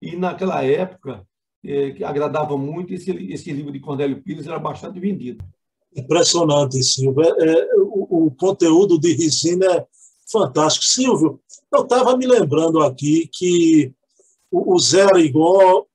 e 0.00 0.16
naquela 0.16 0.64
época, 0.64 1.26
é, 1.64 1.90
que 1.90 2.04
agradava 2.04 2.56
muito, 2.56 2.92
esse, 2.94 3.10
esse 3.32 3.52
livro 3.52 3.72
de 3.72 3.80
Cornélio 3.80 4.22
Pires 4.22 4.46
era 4.46 4.58
bastante 4.58 5.00
vendido. 5.00 5.44
Impressionante, 5.94 6.82
Silvio. 6.82 7.22
É, 7.22 7.50
é, 7.50 7.74
o, 7.76 8.26
o, 8.26 8.30
conteúdo 8.30 8.98
de 8.98 9.14
Risina 9.14 9.66
é 9.66 9.86
fantástico. 10.30 10.84
Silvio, 10.84 11.40
eu 11.72 11.82
estava 11.82 12.16
me 12.16 12.26
lembrando 12.26 12.80
aqui 12.82 13.28
que 13.32 13.92
o, 14.50 14.74
o 14.74 14.78
Zé 14.78 15.02
Arigó 15.02 15.86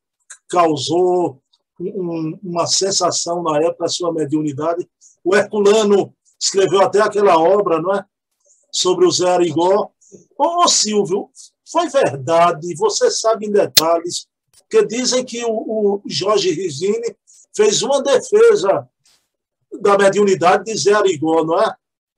causou 0.49 1.41
um, 1.79 2.37
uma 2.43 2.65
sensação 2.65 3.43
na 3.43 3.59
época 3.59 3.83
da 3.83 3.89
sua 3.89 4.11
mediunidade. 4.11 4.87
O 5.23 5.35
Herculano 5.35 6.13
escreveu 6.39 6.81
até 6.81 6.99
aquela 6.99 7.37
obra, 7.37 7.79
não 7.79 7.93
é? 7.93 8.03
Sobre 8.71 9.05
o 9.05 9.11
Zé 9.11 9.29
Arigó. 9.29 9.91
Ô, 10.37 10.67
Silvio, 10.67 11.29
foi 11.69 11.89
verdade, 11.89 12.75
você 12.75 13.09
sabe 13.09 13.47
em 13.47 13.51
detalhes, 13.51 14.27
que 14.69 14.85
dizem 14.85 15.23
que 15.23 15.43
o, 15.45 15.95
o 15.95 16.01
Jorge 16.05 16.51
Rizini 16.51 17.15
fez 17.55 17.81
uma 17.81 18.01
defesa 18.01 18.87
da 19.81 19.97
mediunidade 19.97 20.65
de 20.65 20.77
Zé 20.77 20.93
Arigó, 20.93 21.43
não 21.43 21.61
é? 21.61 21.75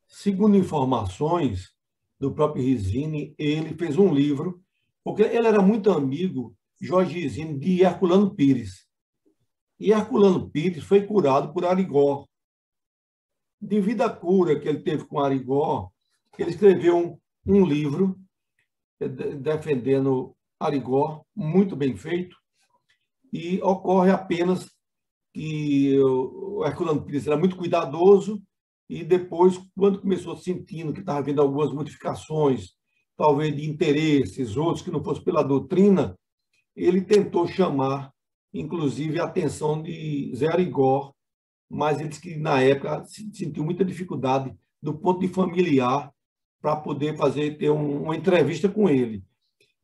Segundo 0.08 0.56
informações 0.56 1.72
do 2.20 2.32
próprio 2.32 2.64
Rizini, 2.64 3.34
ele 3.38 3.76
fez 3.76 3.98
um 3.98 4.14
livro, 4.14 4.62
porque 5.04 5.24
ele 5.24 5.48
era 5.48 5.62
muito 5.62 5.92
amigo, 5.92 6.56
Jorge 6.80 7.20
Rizini, 7.20 7.58
de 7.58 7.84
Herculano 7.84 8.34
Pires. 8.34 8.88
E 9.80 9.92
Herculano 9.92 10.50
Pires 10.50 10.84
foi 10.84 11.06
curado 11.06 11.52
por 11.52 11.66
Arigó. 11.66 12.26
Devido 13.60 14.02
à 14.02 14.10
cura 14.10 14.60
que 14.60 14.68
ele 14.68 14.80
teve 14.80 15.06
com 15.06 15.20
Arigó, 15.20 15.93
ele 16.38 16.52
escreveu 16.52 16.98
um, 16.98 17.18
um 17.46 17.66
livro 17.66 18.20
eh, 19.00 19.08
defendendo 19.08 20.36
Arigó, 20.60 21.24
muito 21.36 21.76
bem 21.76 21.96
feito, 21.96 22.36
e 23.32 23.62
ocorre 23.62 24.12
apenas 24.12 24.72
que 25.34 26.00
o 26.00 26.64
Herculano 26.64 27.04
Pires 27.04 27.26
era 27.26 27.36
muito 27.36 27.56
cuidadoso 27.56 28.42
e 28.90 29.04
depois, 29.04 29.58
quando 29.76 30.00
começou 30.00 30.38
sentindo 30.38 30.94
que 30.94 31.00
estava 31.00 31.20
havendo 31.20 31.42
algumas 31.42 31.72
modificações, 31.74 32.74
talvez 33.18 33.56
de 33.56 33.68
interesses, 33.68 34.56
outros 34.56 34.84
que 34.84 34.92
não 34.92 35.04
fossem 35.04 35.24
pela 35.24 35.44
doutrina, 35.44 36.18
ele 36.76 37.02
tentou 37.02 37.48
chamar, 37.48 38.12
inclusive, 38.54 39.20
a 39.20 39.26
atenção 39.26 39.82
de 39.82 40.32
Zé 40.36 40.48
Arigó, 40.48 41.14
mas 41.70 42.00
ele 42.00 42.10
disse 42.10 42.22
que, 42.22 42.36
na 42.36 42.62
época, 42.62 43.04
sentiu 43.06 43.64
muita 43.64 43.84
dificuldade 43.84 44.54
do 44.82 44.94
ponto 44.94 45.22
de 45.22 45.28
familiar 45.28 46.14
para 46.64 46.78
poder 46.78 47.18
fazer 47.18 47.58
ter 47.58 47.70
um, 47.70 48.04
uma 48.04 48.16
entrevista 48.16 48.70
com 48.70 48.90
ele. 48.90 49.22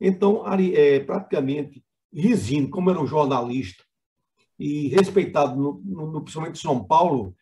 Então, 0.00 0.42
é, 0.46 0.98
praticamente, 1.00 1.84
Rizini, 2.10 2.70
como 2.70 2.88
era 2.88 2.98
um 2.98 3.06
jornalista 3.06 3.84
e 4.58 4.88
respeitado, 4.88 5.54
no, 5.60 5.82
no, 5.84 6.22
principalmente 6.22 6.56
em 6.56 6.62
São 6.62 6.82
Paulo, 6.82 7.36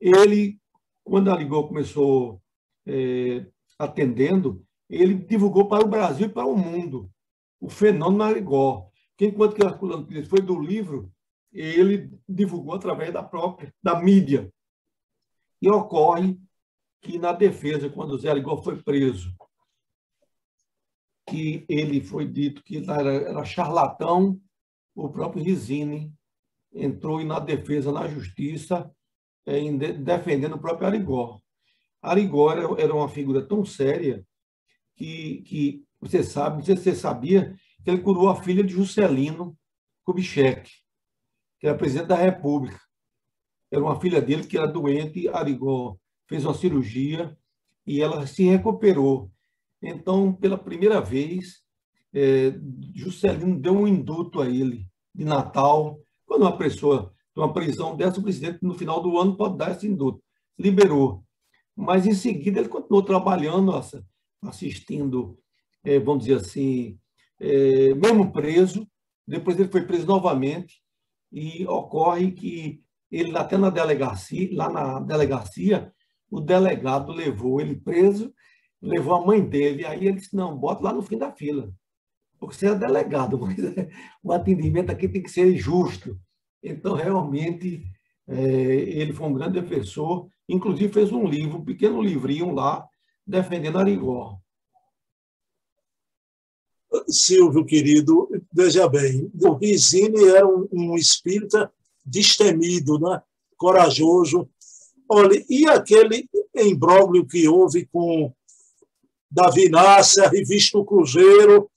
ele, 0.00 0.58
quando 1.04 1.30
a 1.30 1.36
Ligou 1.36 1.68
começou 1.68 2.42
é, 2.84 3.46
atendendo, 3.78 4.60
ele 4.88 5.14
divulgou 5.14 5.68
para 5.68 5.84
o 5.84 5.88
Brasil 5.88 6.26
e 6.26 6.32
para 6.32 6.46
o 6.46 6.56
mundo 6.56 7.08
o 7.60 7.68
fenômeno 7.68 8.24
Arigó. 8.24 8.88
Que 9.16 9.26
enquanto 9.26 9.54
que 9.54 9.62
Herculano 9.62 10.04
Pires 10.04 10.26
foi 10.26 10.40
do 10.40 10.58
livro, 10.58 11.12
ele 11.52 12.10
divulgou 12.28 12.74
através 12.74 13.12
da 13.12 13.22
própria, 13.22 13.72
da 13.80 14.00
mídia. 14.00 14.52
E 15.62 15.70
ocorre 15.70 16.36
que 17.00 17.18
na 17.18 17.32
defesa, 17.32 17.88
quando 17.88 18.12
o 18.12 18.18
Zé 18.18 18.30
Arigó 18.30 18.56
foi 18.62 18.82
preso, 18.82 19.34
que 21.28 21.64
ele 21.68 22.00
foi 22.00 22.26
dito 22.26 22.62
que 22.62 22.78
era, 22.78 23.12
era 23.12 23.44
charlatão, 23.44 24.40
o 24.94 25.08
próprio 25.08 25.42
Rizini 25.42 26.12
entrou 26.72 27.22
na 27.24 27.38
defesa 27.38 27.92
na 27.92 28.06
justiça 28.08 28.90
é, 29.46 29.58
em 29.58 29.76
de, 29.76 29.92
defendendo 29.92 30.56
o 30.56 30.60
próprio 30.60 30.86
Arigó. 30.86 31.40
Arigó 32.02 32.52
era, 32.52 32.82
era 32.82 32.94
uma 32.94 33.08
figura 33.08 33.46
tão 33.46 33.64
séria 33.64 34.24
que, 34.96 35.42
que 35.42 35.84
você 36.00 36.22
sabe, 36.22 36.58
não 36.58 36.64
sei 36.64 36.76
se 36.76 36.82
você 36.82 36.94
sabia, 36.94 37.54
que 37.82 37.90
ele 37.90 38.02
curou 38.02 38.28
a 38.28 38.42
filha 38.42 38.62
de 38.62 38.72
Juscelino 38.72 39.56
Kubitschek, 40.04 40.70
que 41.58 41.66
era 41.66 41.76
presidente 41.76 42.08
da 42.08 42.16
República. 42.16 42.80
Era 43.70 43.82
uma 43.82 44.00
filha 44.00 44.20
dele 44.20 44.46
que 44.46 44.58
era 44.58 44.66
doente, 44.66 45.28
Arigó 45.28 45.96
fez 46.30 46.44
uma 46.44 46.54
cirurgia 46.54 47.36
e 47.84 48.00
ela 48.00 48.24
se 48.24 48.44
recuperou. 48.44 49.32
Então, 49.82 50.32
pela 50.32 50.56
primeira 50.56 51.00
vez, 51.00 51.60
é, 52.14 52.54
Juscelino 52.94 53.58
deu 53.58 53.76
um 53.76 53.88
induto 53.88 54.40
a 54.40 54.48
ele 54.48 54.86
de 55.12 55.24
Natal. 55.24 55.98
Quando 56.24 56.42
uma 56.42 56.56
pessoa 56.56 57.12
tem 57.34 57.42
uma 57.42 57.52
prisão 57.52 57.96
dessa, 57.96 58.20
o 58.20 58.22
presidente, 58.22 58.60
no 58.62 58.74
final 58.74 59.02
do 59.02 59.18
ano, 59.18 59.36
pode 59.36 59.58
dar 59.58 59.72
esse 59.72 59.88
induto. 59.88 60.22
Liberou. 60.56 61.24
Mas, 61.74 62.06
em 62.06 62.14
seguida, 62.14 62.60
ele 62.60 62.68
continuou 62.68 63.02
trabalhando, 63.02 63.72
assistindo, 64.42 65.36
é, 65.82 65.98
vamos 65.98 66.24
dizer 66.24 66.36
assim, 66.36 66.96
é, 67.40 67.92
mesmo 67.94 68.32
preso, 68.32 68.86
depois 69.26 69.58
ele 69.58 69.68
foi 69.68 69.82
preso 69.82 70.06
novamente 70.06 70.80
e 71.32 71.66
ocorre 71.66 72.30
que 72.30 72.84
ele 73.10 73.36
até 73.36 73.56
na 73.56 73.70
delegacia, 73.70 74.48
lá 74.52 74.68
na 74.68 75.00
delegacia, 75.00 75.92
o 76.30 76.40
delegado 76.40 77.12
levou 77.12 77.60
ele 77.60 77.74
preso, 77.74 78.32
levou 78.80 79.14
a 79.14 79.26
mãe 79.26 79.42
dele, 79.42 79.84
aí 79.84 80.06
ele 80.06 80.18
disse, 80.18 80.34
não, 80.34 80.56
bota 80.56 80.82
lá 80.82 80.92
no 80.92 81.02
fim 81.02 81.18
da 81.18 81.32
fila, 81.32 81.72
porque 82.38 82.54
você 82.54 82.68
é 82.68 82.74
delegado, 82.74 83.38
mas 83.40 83.56
o 84.22 84.32
atendimento 84.32 84.90
aqui 84.90 85.08
tem 85.08 85.22
que 85.22 85.30
ser 85.30 85.56
justo. 85.56 86.18
Então, 86.62 86.94
realmente, 86.94 87.82
é, 88.28 88.42
ele 88.42 89.12
foi 89.12 89.26
um 89.28 89.34
grande 89.34 89.60
defensor, 89.60 90.28
inclusive 90.48 90.92
fez 90.92 91.12
um 91.12 91.26
livro, 91.26 91.58
um 91.58 91.64
pequeno 91.64 92.00
livrinho 92.00 92.52
lá, 92.52 92.86
defendendo 93.26 93.78
Arigó. 93.78 94.38
Silvio, 97.08 97.64
querido, 97.64 98.28
veja 98.52 98.88
bem, 98.88 99.30
o 99.40 99.52
Rizini 99.54 100.24
era 100.28 100.46
um, 100.46 100.66
um 100.72 100.96
espírita 100.96 101.72
destemido, 102.04 102.98
né? 102.98 103.22
corajoso. 103.60 104.48
Olha, 105.12 105.44
e 105.48 105.66
aquele 105.66 106.28
imbróglio 106.54 107.26
que 107.26 107.48
houve 107.48 107.84
com 107.86 108.32
Davi 109.28 109.68
Nasser, 109.68 110.24
a 110.24 110.28
revista 110.28 110.78
O 110.78 110.84
Cruzeiro, 110.84 111.68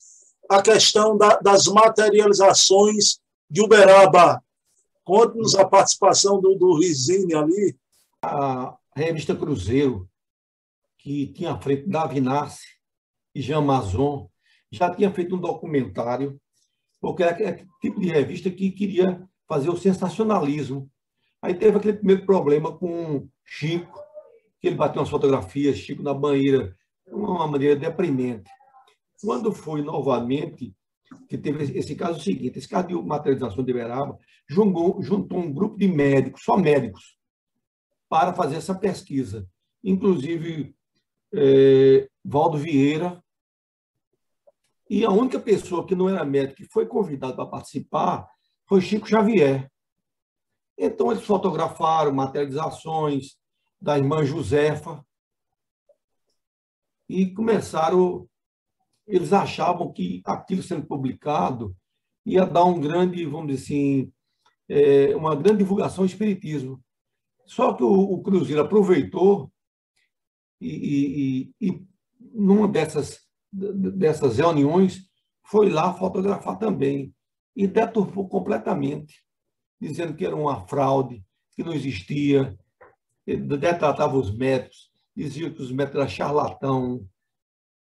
a 0.48 0.62
questão 0.62 1.18
da, 1.18 1.38
das 1.38 1.66
materializações 1.66 3.20
de 3.50 3.60
Uberaba. 3.60 4.40
Conte-nos 5.04 5.56
a 5.56 5.66
participação 5.66 6.40
do, 6.40 6.54
do 6.54 6.78
Rizini 6.78 7.34
ali. 7.34 7.76
A 8.22 8.78
revista 8.96 9.36
Cruzeiro, 9.36 10.08
que 11.00 11.26
tinha 11.26 11.54
à 11.54 11.60
frente 11.60 11.90
Davi 11.90 12.22
Nasser 12.22 12.70
e 13.34 13.42
Jean 13.42 13.62
Mazon, 13.62 14.30
já 14.72 14.94
tinha 14.94 15.12
feito 15.12 15.36
um 15.36 15.40
documentário, 15.40 16.40
porque 17.02 17.24
era 17.24 17.32
aquele 17.32 17.68
tipo 17.82 18.00
de 18.00 18.10
revista 18.10 18.52
que 18.52 18.70
queria 18.70 19.28
fazer 19.48 19.72
o 19.72 19.78
sensacionalismo. 19.78 20.88
Aí 21.44 21.54
teve 21.54 21.78
aquele 21.78 21.98
primeiro 21.98 22.26
problema 22.26 22.72
com 22.72 23.28
Chico, 23.44 24.00
que 24.62 24.68
ele 24.68 24.78
bateu 24.78 25.02
umas 25.02 25.10
fotografias, 25.10 25.76
Chico 25.76 26.02
na 26.02 26.14
banheira, 26.14 26.74
de 27.06 27.14
uma 27.14 27.46
maneira 27.46 27.76
deprimente. 27.76 28.50
Quando 29.22 29.52
foi 29.52 29.82
novamente, 29.82 30.74
que 31.28 31.38
teve 31.38 31.78
esse 31.78 31.96
caso 31.96 32.22
seguinte, 32.22 32.58
esse 32.58 32.70
caso 32.70 32.88
de 32.88 32.94
materialização 32.94 33.62
de 33.62 33.72
Iberaba, 33.72 34.18
juntou, 34.48 35.04
juntou 35.04 35.38
um 35.38 35.54
grupo 35.54 35.78
de 35.78 35.86
médicos, 35.86 36.44
só 36.46 36.56
médicos, 36.56 37.18
para 38.08 38.34
fazer 38.34 38.56
essa 38.56 38.74
pesquisa. 38.74 39.46
Inclusive, 39.84 40.74
é, 41.34 42.08
Valdo 42.24 42.58
Vieira, 42.58 43.22
e 44.90 45.04
a 45.04 45.10
única 45.10 45.42
pessoa 45.42 45.86
que 45.86 45.94
não 45.94 46.08
era 46.08 46.24
médico 46.24 46.64
que 46.64 46.72
foi 46.72 46.86
convidado 46.86 47.36
para 47.36 47.48
participar 47.48 48.30
foi 48.66 48.80
Chico 48.80 49.10
Xavier. 49.10 49.73
Então, 50.78 51.12
eles 51.12 51.24
fotografaram 51.24 52.14
materializações 52.14 53.38
da 53.82 53.98
irmã 53.98 54.24
Josefa 54.24 55.06
e 57.08 57.32
começaram. 57.32 58.28
Eles 59.06 59.34
achavam 59.34 59.92
que 59.92 60.22
aquilo 60.26 60.64
sendo 60.64 60.86
publicado 60.86 61.76
ia 62.26 62.46
dar 62.46 62.64
um 62.64 62.80
grande, 62.80 63.26
vamos 63.26 63.48
dizer 63.48 63.64
assim, 63.64 64.14
é, 64.70 65.16
uma 65.16 65.36
grande 65.36 65.60
divulgação 65.60 66.06
do 66.06 66.10
espiritismo. 66.10 66.82
Só 67.46 67.74
que 67.74 67.84
o, 67.84 67.92
o 67.92 68.24
Cruzeiro 68.24 68.62
aproveitou 68.62 69.52
e, 70.62 71.52
e, 71.60 71.70
e, 71.70 71.88
numa 72.34 72.68
dessas 72.68 73.24
dessas 73.54 74.38
reuniões, 74.38 75.08
foi 75.46 75.70
lá 75.70 75.94
fotografar 75.94 76.58
também 76.58 77.14
e 77.56 77.68
deturpou 77.68 78.28
completamente, 78.28 79.23
dizendo 79.88 80.16
que 80.16 80.26
era 80.26 80.36
uma 80.36 80.68
fraude, 80.68 81.24
que 81.56 81.64
não 81.64 81.74
existia, 81.74 82.58
detratava 83.26 84.18
os 84.18 84.36
médicos, 84.36 84.92
dizia 85.16 85.50
que 85.50 85.62
os 85.62 85.72
médicos 85.72 86.00
eram 86.00 86.10
charlatão, 86.10 87.08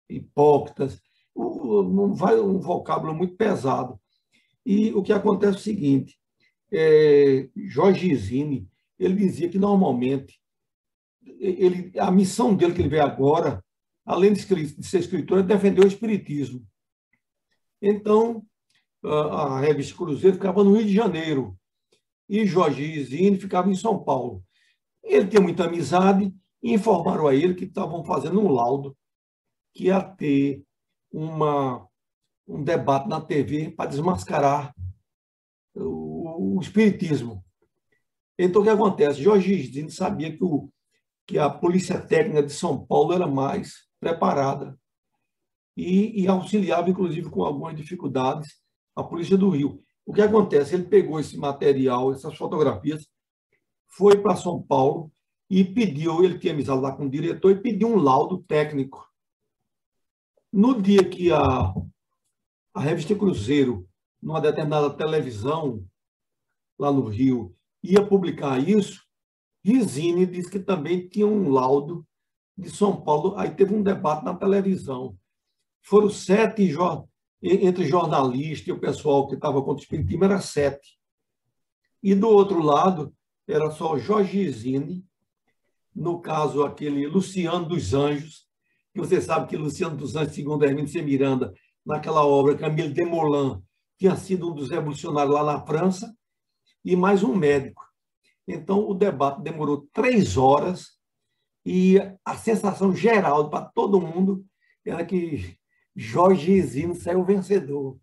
hipócritas, 0.10 1.02
um, 1.36 2.14
um 2.14 2.60
vocábulo 2.60 3.14
muito 3.14 3.36
pesado. 3.36 4.00
E 4.66 4.94
o 4.94 5.02
que 5.02 5.12
acontece 5.12 5.56
é 5.56 5.60
o 5.60 5.64
seguinte, 5.64 6.18
é, 6.72 7.50
Jorge 7.56 8.16
Zini, 8.16 8.68
ele 9.00 9.16
dizia 9.16 9.50
que 9.50 9.60
normalmente 9.60 10.40
ele, 11.40 11.92
a 11.98 12.12
missão 12.12 12.56
dele 12.56 12.74
que 12.74 12.82
ele 12.82 12.90
vê 12.90 13.00
agora 13.00 13.64
além 14.06 14.34
de 14.34 14.42
ser 14.42 15.00
escritor, 15.00 15.44
defendeu 15.44 15.84
o 15.84 15.88
espiritismo. 15.88 16.66
Então, 17.82 18.46
a 19.04 19.60
revista 19.60 19.96
Cruzeiro 19.96 20.36
ficava 20.36 20.64
no 20.64 20.76
Rio 20.76 20.86
de 20.86 20.94
Janeiro 20.94 21.58
e 22.28 22.46
Jorge 22.46 22.84
Izine 22.84 23.40
ficava 23.40 23.70
em 23.70 23.76
São 23.76 24.04
Paulo. 24.04 24.44
Ele 25.04 25.28
tinha 25.28 25.42
muita 25.42 25.66
amizade 25.66 26.34
e 26.62 26.74
informaram 26.74 27.28
a 27.28 27.36
ele 27.36 27.54
que 27.54 27.66
estavam 27.66 28.04
fazendo 28.04 28.40
um 28.40 28.52
laudo 28.52 28.96
que 29.74 29.86
ia 29.86 30.02
ter 30.02 30.64
uma, 31.12 31.88
um 32.48 32.64
debate 32.64 33.08
na 33.10 33.20
TV 33.20 33.72
para 33.72 33.90
desmascarar 33.90 34.74
o, 35.76 36.58
o 36.58 36.62
espiritismo. 36.62 37.44
Então, 38.38 38.62
o 38.62 38.64
que 38.64 38.70
acontece? 38.70 39.22
Jorge 39.22 39.54
Izine 39.54 39.92
sabia 39.92 40.36
que, 40.36 40.44
o, 40.44 40.70
que 41.28 41.38
a 41.38 41.50
Polícia 41.50 42.00
Técnica 42.00 42.44
de 42.44 42.54
São 42.54 42.86
Paulo 42.86 43.14
era 43.14 43.28
mais 43.28 43.88
preparada 44.00 44.78
e, 45.76 46.24
e 46.24 46.28
auxiliava, 46.28 46.90
inclusive, 46.90 47.30
com 47.30 47.44
algumas 47.44 47.76
dificuldades, 47.76 48.62
a 48.96 49.04
Polícia 49.04 49.38
do 49.38 49.50
Rio. 49.50 49.83
O 50.06 50.14
que 50.14 50.22
acontece? 50.22 50.76
Ele 50.76 50.84
pegou 50.84 51.20
esse 51.20 51.38
material, 51.38 52.12
essas 52.12 52.36
fotografias, 52.36 53.08
foi 53.88 54.18
para 54.18 54.36
São 54.36 54.62
Paulo 54.62 55.12
e 55.50 55.64
pediu, 55.64 56.24
ele 56.24 56.40
tinha 56.40 56.54
amizade 56.54 56.82
lá 56.82 56.96
com 56.96 57.06
o 57.06 57.10
diretor, 57.10 57.52
e 57.52 57.62
pediu 57.62 57.88
um 57.88 57.98
laudo 57.98 58.40
técnico. 58.44 59.08
No 60.52 60.82
dia 60.82 61.08
que 61.08 61.32
a, 61.32 61.74
a 62.74 62.80
revista 62.80 63.16
Cruzeiro, 63.16 63.88
numa 64.22 64.42
determinada 64.42 64.90
televisão 64.90 65.86
lá 66.78 66.92
no 66.92 67.08
Rio, 67.08 67.56
ia 67.84 68.06
publicar 68.06 68.58
isso, 68.58 69.04
Risini 69.64 70.26
disse 70.26 70.50
que 70.50 70.60
também 70.60 71.08
tinha 71.08 71.26
um 71.26 71.50
laudo 71.50 72.06
de 72.58 72.70
São 72.70 73.02
Paulo. 73.02 73.38
Aí 73.38 73.52
teve 73.52 73.74
um 73.74 73.82
debate 73.82 74.26
na 74.26 74.36
televisão. 74.36 75.18
Foram 75.82 76.10
sete, 76.10 76.72
entre 77.44 77.86
jornalistas 77.86 78.68
e 78.68 78.72
o 78.72 78.80
pessoal 78.80 79.28
que 79.28 79.36
estava 79.36 79.62
contra 79.62 79.82
o 79.82 79.84
Espiritismo, 79.84 80.24
era 80.24 80.40
sete. 80.40 80.98
E 82.02 82.16
do 82.16 82.30
outro 82.30 82.62
lado, 82.62 83.14
era 83.48 83.70
só 83.72 83.98
Jorge 83.98 84.44
Risini, 84.44 85.06
no 85.94 86.22
caso, 86.22 86.64
aquele 86.64 87.06
Luciano 87.06 87.68
dos 87.68 87.94
Anjos, 87.94 88.48
que 88.94 89.00
você 89.00 89.22
sabe 89.22 89.48
que 89.48 89.58
Luciano 89.58 89.98
dos 89.98 90.16
Anjos, 90.16 90.34
segundo 90.34 90.64
Hermínio 90.64 90.90
C. 90.90 91.02
Miranda, 91.02 91.54
naquela 91.86 92.26
obra 92.26 92.56
Camille 92.56 92.94
Desmoulins, 92.94 93.62
tinha 93.98 94.16
sido 94.16 94.50
um 94.50 94.56
dos 94.56 94.70
revolucionários 94.70 95.36
lá 95.36 95.44
na 95.44 95.66
França, 95.66 96.16
e 96.84 96.96
mais 96.96 97.24
um 97.24 97.36
médico. 97.36 97.84
Então, 98.48 98.88
o 98.90 98.94
debate 98.94 99.42
demorou 99.42 99.88
três 99.94 100.38
horas 100.38 100.98
e 101.66 101.98
a 102.26 102.36
sensação 102.36 102.94
geral 102.94 103.50
para 103.50 103.66
todo 103.66 104.02
mundo 104.02 104.46
era 104.86 105.06
que 105.06 105.58
Jorge 105.96 106.62
Zino 106.62 106.96
saiu 106.96 107.24
vencedor. 107.24 107.98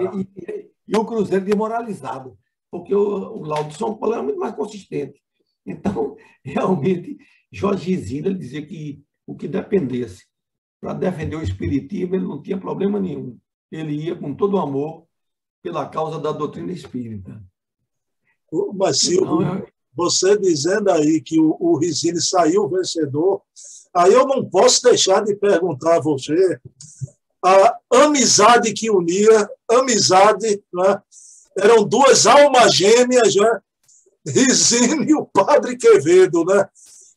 E, 0.00 0.20
e, 0.20 0.70
e, 0.88 0.96
o 0.96 1.04
Cruzeiro 1.04 1.44
demoralizado, 1.44 2.38
porque 2.70 2.94
o, 2.94 3.00
o 3.00 3.42
laudo 3.44 3.70
de 3.70 3.76
São 3.76 3.96
Paulo 3.96 4.14
era 4.14 4.22
muito 4.22 4.38
mais 4.38 4.54
consistente. 4.54 5.20
Então, 5.64 6.16
realmente, 6.44 7.18
Jorge 7.50 7.96
Zino 7.96 8.32
dizia 8.34 8.64
que 8.64 9.02
o 9.26 9.34
que 9.34 9.48
dependesse 9.48 10.24
para 10.80 10.94
defender 10.94 11.36
o 11.36 11.42
espiritismo, 11.42 12.14
ele 12.14 12.26
não 12.26 12.40
tinha 12.40 12.58
problema 12.58 13.00
nenhum. 13.00 13.38
Ele 13.70 13.94
ia 13.94 14.14
com 14.14 14.34
todo 14.34 14.54
o 14.54 14.60
amor 14.60 15.06
pela 15.62 15.88
causa 15.88 16.20
da 16.20 16.30
doutrina 16.30 16.70
espírita. 16.70 17.42
Mas, 18.74 19.00
Silvio, 19.00 19.42
então, 19.42 19.58
eu... 19.58 19.68
você 19.92 20.38
dizendo 20.38 20.90
aí 20.90 21.20
que 21.20 21.40
o, 21.40 21.56
o 21.58 21.76
Rizini 21.76 22.20
saiu 22.20 22.68
vencedor, 22.68 23.42
aí 23.92 24.12
eu 24.12 24.26
não 24.26 24.48
posso 24.48 24.82
deixar 24.82 25.24
de 25.24 25.34
perguntar 25.34 25.96
a 25.96 26.00
você 26.00 26.60
a 27.46 27.78
amizade 28.04 28.72
que 28.72 28.90
unia, 28.90 29.48
amizade, 29.70 30.62
né? 30.74 31.00
eram 31.56 31.84
duas 31.84 32.26
almas 32.26 32.74
gêmeas, 32.74 33.34
né? 33.34 33.60
Rizini 34.26 35.10
e 35.10 35.14
o 35.14 35.24
Padre 35.24 35.76
Quevedo, 35.76 36.44
né? 36.44 36.68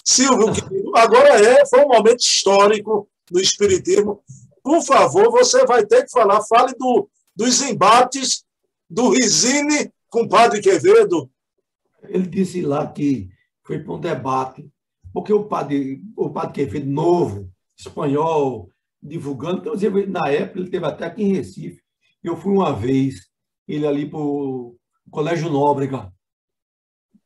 Silvio, 0.05 0.53
agora 0.95 1.39
é, 1.43 1.65
foi 1.65 1.83
um 1.83 1.87
momento 1.87 2.19
histórico 2.19 3.09
do 3.29 3.39
Espiritismo. 3.39 4.21
Por 4.63 4.81
favor, 4.83 5.31
você 5.31 5.65
vai 5.65 5.85
ter 5.85 6.05
que 6.05 6.11
falar, 6.11 6.41
fale 6.43 6.73
do, 6.77 7.09
dos 7.35 7.61
embates 7.61 8.43
do 8.89 9.09
Rizini 9.09 9.91
com 10.09 10.21
o 10.21 10.29
Padre 10.29 10.61
Quevedo. 10.61 11.29
Ele 12.03 12.27
disse 12.27 12.61
lá 12.61 12.87
que 12.87 13.29
foi 13.63 13.79
para 13.79 13.93
um 13.93 13.99
debate, 13.99 14.67
porque 15.11 15.33
o 15.33 15.43
Padre, 15.43 16.01
o 16.15 16.29
padre 16.29 16.53
Quevedo, 16.53 16.85
novo, 16.85 17.51
espanhol, 17.77 18.69
divulgando, 19.01 19.59
inclusive 19.59 20.05
na 20.05 20.29
época 20.29 20.59
ele 20.59 20.69
teve 20.69 20.85
até 20.85 21.05
aqui 21.05 21.23
em 21.23 21.33
Recife. 21.33 21.81
Eu 22.23 22.35
fui 22.35 22.53
uma 22.53 22.73
vez, 22.73 23.29
ele 23.67 23.87
ali 23.87 24.09
para 24.09 24.19
o 24.19 24.77
Colégio 25.09 25.49
Nóbrega, 25.49 26.13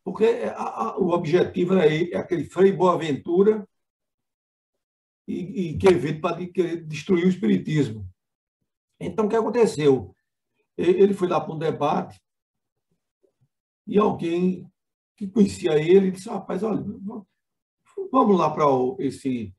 porque 0.04 0.26
a, 0.56 0.64
a, 0.64 0.98
o 0.98 1.10
objetivo 1.10 1.74
era 1.74 1.94
é 1.94 2.18
aquele 2.18 2.46
Frei 2.46 2.72
Boaventura 2.72 3.68
e, 5.28 5.70
e 5.72 5.78
Quevedo 5.78 6.20
para 6.20 6.46
querer 6.48 6.84
destruir 6.86 7.26
o 7.26 7.30
Espiritismo. 7.30 8.08
Então, 9.00 9.26
o 9.26 9.30
que 9.30 9.36
aconteceu? 9.36 10.16
Ele 10.78 11.14
foi 11.14 11.28
lá 11.28 11.40
para 11.40 11.54
um 11.54 11.58
debate 11.58 12.22
e 13.86 13.98
alguém 13.98 14.70
que 15.16 15.28
conhecia 15.28 15.78
ele 15.78 16.12
disse: 16.12 16.30
rapaz, 16.30 16.64
olha, 16.64 16.84
vamos 18.12 18.38
lá 18.38 18.50
para 18.50 18.66
esse 19.00 19.54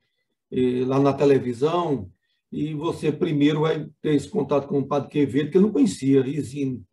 lá 0.87 1.01
na 1.01 1.13
televisão 1.13 2.11
e 2.51 2.73
você 2.75 3.11
primeiro 3.11 3.63
vai 3.63 3.89
ter 4.01 4.15
esse 4.15 4.29
contato 4.29 4.69
com 4.69 4.79
o 4.79 4.87
padre 4.87 5.11
Quevedo, 5.11 5.51
que 5.51 5.57
eu 5.57 5.63
não 5.63 5.73
conhecia, 5.73 6.23
Risine. 6.23 6.85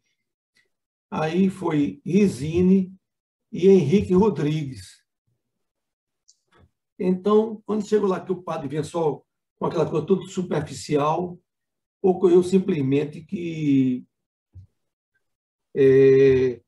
Aí 1.10 1.50
foi 1.50 2.02
Risine 2.06 2.92
e 3.52 3.68
Henrique 3.68 4.14
Rodrigues. 4.14 5.04
Então, 6.98 7.62
quando 7.66 7.86
chegou 7.86 8.08
lá 8.08 8.20
que 8.20 8.32
o 8.32 8.42
padre 8.42 8.68
vinha 8.68 8.84
só 8.84 9.22
com 9.60 9.66
aquela 9.66 9.88
coisa 9.88 10.06
toda 10.06 10.26
superficial, 10.28 11.40
ocorreu 12.02 12.42
simplesmente 12.42 13.22
que 13.22 14.04
é, 15.76 16.62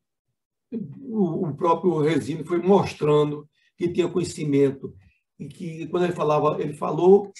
o, 0.72 1.54
próprio 1.56 2.00
Resine 2.00 2.44
foi 2.44 2.60
mostrando 2.60 3.50
que 3.78 3.90
tinha 3.90 4.08
conhecimento 4.08 4.96
e 5.44 5.48
que 5.50 5.88
quando 5.88 6.04
ele 6.04 6.14
falava, 6.14 6.62
ele 6.62 6.74
falou, 6.74 7.32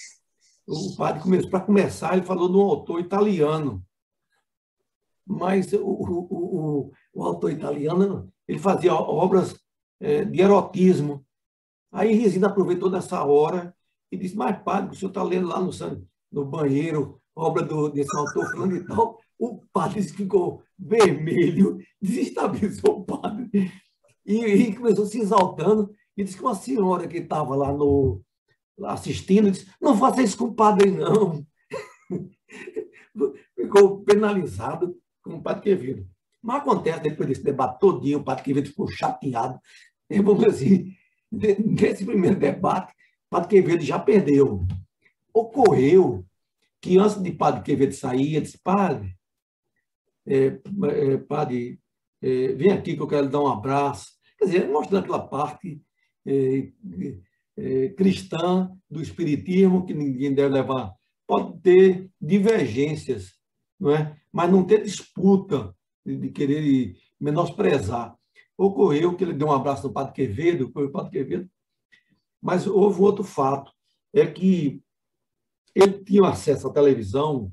o 0.68 0.96
padre 0.96 1.22
começou 1.22 1.50
para 1.50 1.62
começar, 1.62 2.16
ele 2.16 2.26
falou 2.26 2.50
de 2.50 2.58
um 2.58 2.62
autor 2.62 3.00
italiano, 3.00 3.84
mas 5.26 5.72
o, 5.74 5.80
o, 5.82 6.92
o 7.14 7.24
autor 7.24 7.52
italiano 7.52 8.32
ele 8.48 8.60
fazia 8.60 8.94
obras 8.94 9.58
é, 10.00 10.26
de 10.26 10.42
erotismo. 10.42 11.26
Aí 11.92 12.14
Resina 12.14 12.48
aproveitou 12.48 12.90
dessa 12.90 13.24
hora 13.24 13.76
e 14.12 14.18
disse, 14.18 14.36
mas 14.36 14.62
padre, 14.64 14.92
o 14.92 14.96
senhor 14.96 15.10
está 15.10 15.24
lendo 15.24 15.48
lá 15.48 15.62
no, 15.62 15.72
no 16.32 16.46
banheiro 16.46 17.22
obra 17.36 17.64
do, 17.64 17.90
desse 17.90 18.16
autor 18.16 18.52
falando 18.52 18.76
e 18.76 18.86
tal, 18.86 19.20
o 19.40 19.60
padre 19.74 20.04
ficou 20.04 20.62
vermelho, 20.78 21.80
desestabilizou 22.02 23.00
o 23.00 23.06
padre. 23.06 23.72
E, 24.26 24.38
e 24.38 24.76
começou 24.76 25.06
se 25.06 25.20
exaltando 25.20 25.94
e 26.16 26.24
disse 26.24 26.38
que 26.38 26.44
uma 26.44 26.56
senhora 26.56 27.08
que 27.08 27.18
estava 27.18 27.56
lá 27.56 27.72
no 27.72 28.22
assistindo 28.86 29.52
disse, 29.52 29.68
não 29.82 29.98
faça 29.98 30.22
isso 30.22 30.38
com 30.38 30.46
o 30.46 30.54
padre, 30.54 30.92
não. 30.92 31.46
ficou 33.56 34.04
penalizado 34.04 34.96
com 35.22 35.36
o 35.36 35.42
padre 35.42 35.64
Quevedo. 35.64 36.08
Mas 36.42 36.58
acontece, 36.58 37.02
depois 37.02 37.30
desse 37.30 37.44
debate 37.44 37.80
todinho, 37.80 38.20
o 38.20 38.24
padre 38.24 38.44
Quevedo 38.44 38.68
ficou 38.70 38.88
chateado. 38.88 39.60
E, 40.10 40.22
vamos 40.22 40.44
assim, 40.44 40.94
nesse 41.32 42.06
primeiro 42.06 42.38
debate, 42.38 42.92
o 42.92 43.30
padre 43.30 43.50
Quevedo 43.50 43.84
já 43.84 43.98
perdeu. 43.98 44.66
Ocorreu 45.34 46.26
que 46.80 46.98
antes 46.98 47.22
de 47.22 47.32
Padre 47.32 47.64
Quevedo 47.64 47.94
sair, 47.94 48.36
ele 48.36 48.42
disse, 48.42 48.60
Padre, 48.60 49.18
é, 50.28 50.48
é, 50.48 51.18
Padre, 51.18 51.80
é, 52.22 52.48
vem 52.54 52.72
aqui 52.72 52.96
que 52.96 53.02
eu 53.02 53.08
quero 53.08 53.24
lhe 53.24 53.32
dar 53.32 53.40
um 53.40 53.48
abraço. 53.48 54.12
Quer 54.38 54.46
dizer, 54.46 54.70
mostrando 54.70 55.04
aquela 55.04 55.26
parte 55.26 55.82
cristã 57.96 58.72
do 58.90 59.02
Espiritismo 59.02 59.86
que 59.86 59.94
ninguém 59.94 60.34
deve 60.34 60.54
levar. 60.54 60.94
Pode 61.28 61.60
ter 61.62 62.10
divergências, 62.20 63.34
não 63.80 63.96
é? 63.96 64.18
mas 64.32 64.52
não 64.52 64.64
ter 64.64 64.84
disputa 64.84 65.76
de, 66.06 66.30
querer 66.30 66.96
menosprezar. 67.20 68.18
Ocorreu 68.58 69.16
que 69.16 69.24
ele 69.24 69.34
deu 69.34 69.48
um 69.48 69.52
abraço 69.52 69.88
no 69.88 69.94
Padre 69.94 70.14
Quevedo, 70.14 70.72
foi 70.72 70.86
o 70.86 70.92
Padre 70.92 71.12
Quevedo, 71.12 71.50
mas 72.42 72.68
houve 72.68 73.02
outro 73.02 73.24
fato, 73.24 73.72
é 74.14 74.26
que 74.26 74.82
ele 75.74 76.04
tinha 76.04 76.28
acesso 76.28 76.68
à 76.68 76.74
televisão 76.74 77.52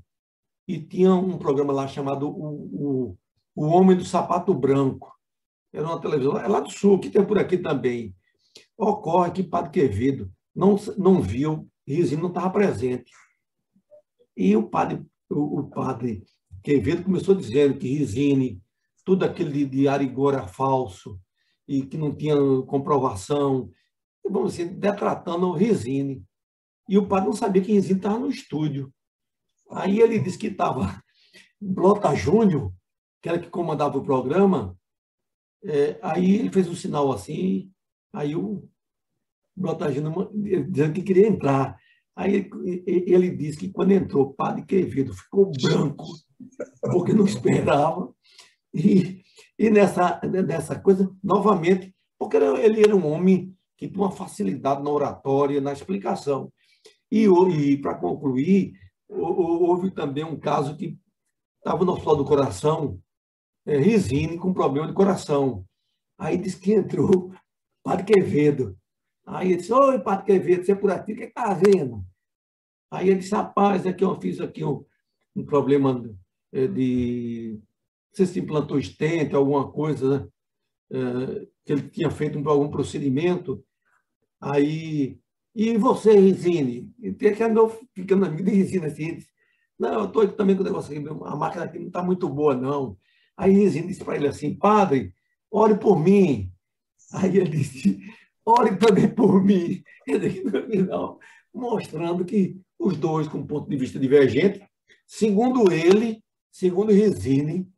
e 0.66 0.80
tinha 0.80 1.14
um 1.14 1.38
programa 1.38 1.72
lá 1.72 1.86
chamado 1.86 2.28
O, 2.28 3.14
o, 3.14 3.18
o 3.54 3.66
Homem 3.66 3.96
do 3.96 4.04
Sapato 4.04 4.52
Branco. 4.52 5.14
Era 5.72 5.86
uma 5.86 6.00
televisão, 6.00 6.38
é 6.38 6.48
lá 6.48 6.60
do 6.60 6.70
Sul, 6.70 6.98
que 6.98 7.10
tem 7.10 7.24
por 7.24 7.38
aqui 7.38 7.56
também. 7.56 8.14
Ocorre 8.82 9.30
que 9.30 9.42
Padre 9.42 9.72
Quevedo 9.72 10.32
não, 10.56 10.76
não 10.96 11.20
viu, 11.20 11.68
Rizinho 11.86 12.22
não 12.22 12.28
estava 12.30 12.48
presente. 12.48 13.12
E 14.34 14.56
o 14.56 14.62
padre, 14.62 15.04
o, 15.28 15.60
o 15.60 15.68
padre 15.68 16.24
Quevedo 16.62 17.02
começou 17.02 17.34
dizendo 17.34 17.76
que 17.76 17.86
Rizine, 17.86 18.58
tudo 19.04 19.26
aquele 19.26 19.52
de, 19.52 19.66
de 19.66 19.88
Arigor 19.88 20.32
era 20.32 20.48
falso 20.48 21.20
e 21.68 21.82
que 21.82 21.98
não 21.98 22.14
tinha 22.14 22.34
comprovação, 22.66 23.70
vamos 24.24 24.52
dizer, 24.52 24.70
detratando 24.70 25.48
o 25.48 25.52
Rizine. 25.52 26.24
E 26.88 26.96
o 26.96 27.06
padre 27.06 27.26
não 27.26 27.36
sabia 27.36 27.60
que 27.60 27.72
Renzinho 27.72 27.98
estava 27.98 28.18
no 28.18 28.30
estúdio. 28.30 28.90
Aí 29.72 30.00
ele 30.00 30.18
disse 30.18 30.38
que 30.38 30.46
estava 30.46 31.02
Blota 31.60 32.14
Júnior, 32.14 32.72
que 33.20 33.28
era 33.28 33.38
que 33.38 33.50
comandava 33.50 33.98
o 33.98 34.04
programa, 34.04 34.74
é, 35.62 35.98
aí 36.00 36.36
ele 36.36 36.50
fez 36.50 36.66
um 36.66 36.74
sinal 36.74 37.12
assim, 37.12 37.70
aí 38.12 38.34
o 38.34 38.68
Blota 39.56 39.90
Júnior 39.92 40.30
dizendo 40.68 40.94
que 40.94 41.02
queria 41.02 41.28
entrar. 41.28 41.78
Aí 42.16 42.50
ele, 42.86 43.04
ele 43.06 43.30
disse 43.36 43.58
que 43.58 43.70
quando 43.70 43.92
entrou, 43.92 44.24
o 44.24 44.34
padre 44.34 44.64
Quevedo 44.64 45.14
ficou 45.14 45.52
branco, 45.52 46.04
porque 46.82 47.12
não 47.12 47.24
esperava. 47.24 48.12
E, 48.74 49.22
e 49.58 49.70
nessa, 49.70 50.20
nessa 50.24 50.78
coisa, 50.78 51.10
novamente, 51.22 51.94
porque 52.18 52.36
ele 52.36 52.82
era 52.82 52.94
um 52.94 53.06
homem 53.06 53.56
que 53.76 53.88
tinha 53.88 54.00
uma 54.00 54.10
facilidade 54.10 54.82
na 54.82 54.90
oratória, 54.90 55.60
na 55.60 55.72
explicação. 55.72 56.52
E, 57.10 57.24
e 57.24 57.76
para 57.78 57.94
concluir, 57.94 58.74
houve 59.08 59.90
também 59.90 60.24
um 60.24 60.38
caso 60.38 60.76
que 60.76 60.98
estava 61.58 61.84
no 61.84 61.92
hospital 61.92 62.16
do 62.16 62.24
coração, 62.24 63.00
é, 63.66 63.78
Risine 63.78 64.38
com 64.38 64.52
problema 64.52 64.86
de 64.86 64.94
coração. 64.94 65.64
Aí 66.18 66.36
disse 66.36 66.60
que 66.60 66.72
entrou 66.72 67.32
Padre 67.82 68.04
Quevedo. 68.04 68.76
Aí 69.26 69.48
ele 69.48 69.56
disse, 69.56 69.72
oi, 69.72 69.98
Padre 70.00 70.26
Quevedo, 70.26 70.64
você 70.64 70.72
é 70.72 70.74
por 70.74 70.90
aqui, 70.90 71.12
o 71.12 71.16
que 71.16 71.24
está 71.24 71.54
vendo? 71.54 72.04
Aí 72.90 73.08
ele 73.08 73.20
disse, 73.20 73.34
rapaz, 73.34 73.86
aqui 73.86 74.04
eu 74.04 74.20
fiz 74.20 74.40
aqui 74.40 74.64
um, 74.64 74.84
um 75.34 75.44
problema 75.44 76.02
eh, 76.52 76.66
de... 76.66 77.60
Não 78.10 78.16
sei 78.16 78.26
se 78.26 78.40
implantou 78.40 78.78
estente, 78.78 79.36
alguma 79.36 79.70
coisa, 79.70 80.18
né? 80.18 80.28
É, 80.92 81.46
que 81.64 81.72
ele 81.72 81.82
tinha 81.88 82.10
feito 82.10 82.36
algum 82.48 82.68
procedimento. 82.68 83.64
Aí, 84.40 85.20
e 85.54 85.76
você, 85.76 86.12
Resine? 86.12 86.92
E 87.00 87.12
que 87.12 87.42
andou 87.42 87.68
ficando 87.94 88.26
amigo 88.26 88.42
de 88.42 88.50
Resine 88.50 88.86
assim. 88.86 89.14
Disse, 89.14 89.30
não, 89.78 90.00
eu 90.00 90.04
estou 90.06 90.26
também 90.32 90.56
com 90.56 90.62
o 90.62 90.64
negócio 90.64 90.96
aqui, 90.96 91.08
a 91.08 91.36
máquina 91.36 91.64
aqui 91.64 91.78
não 91.78 91.86
está 91.86 92.02
muito 92.02 92.28
boa, 92.28 92.56
não. 92.56 92.98
Aí 93.36 93.52
Resine 93.52 93.86
disse 93.86 94.04
para 94.04 94.16
ele 94.16 94.26
assim, 94.26 94.54
padre, 94.54 95.14
ore 95.50 95.78
por 95.78 95.98
mim. 95.98 96.52
Aí 97.12 97.36
ele 97.36 97.50
disse, 97.50 97.98
ore 98.44 98.76
também 98.76 99.08
por 99.08 99.42
mim. 99.42 99.82
No 100.06 100.70
final, 100.70 101.20
mostrando 101.52 102.24
que 102.24 102.60
os 102.78 102.96
dois, 102.96 103.28
com 103.28 103.46
ponto 103.46 103.68
de 103.68 103.76
vista 103.76 103.98
divergente, 103.98 104.66
segundo 105.06 105.72
ele, 105.72 106.22
segundo 106.50 106.92
Resine, 106.92 107.70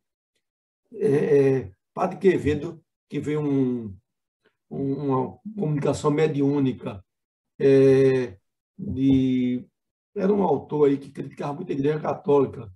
é, 0.93 1.07
é, 1.07 1.71
Padre 1.93 2.17
Quevedo, 2.17 2.83
que 3.09 3.19
veio 3.19 3.41
um, 3.41 3.95
uma 4.69 5.37
comunicação 5.55 6.11
mediúnica 6.11 7.03
é, 7.59 8.37
de 8.77 9.65
era 10.15 10.31
um 10.31 10.43
autor 10.43 10.89
aí 10.89 10.97
que 10.97 11.11
criticava 11.11 11.53
muito 11.53 11.71
a 11.71 11.75
Igreja 11.75 11.99
Católica, 11.99 12.71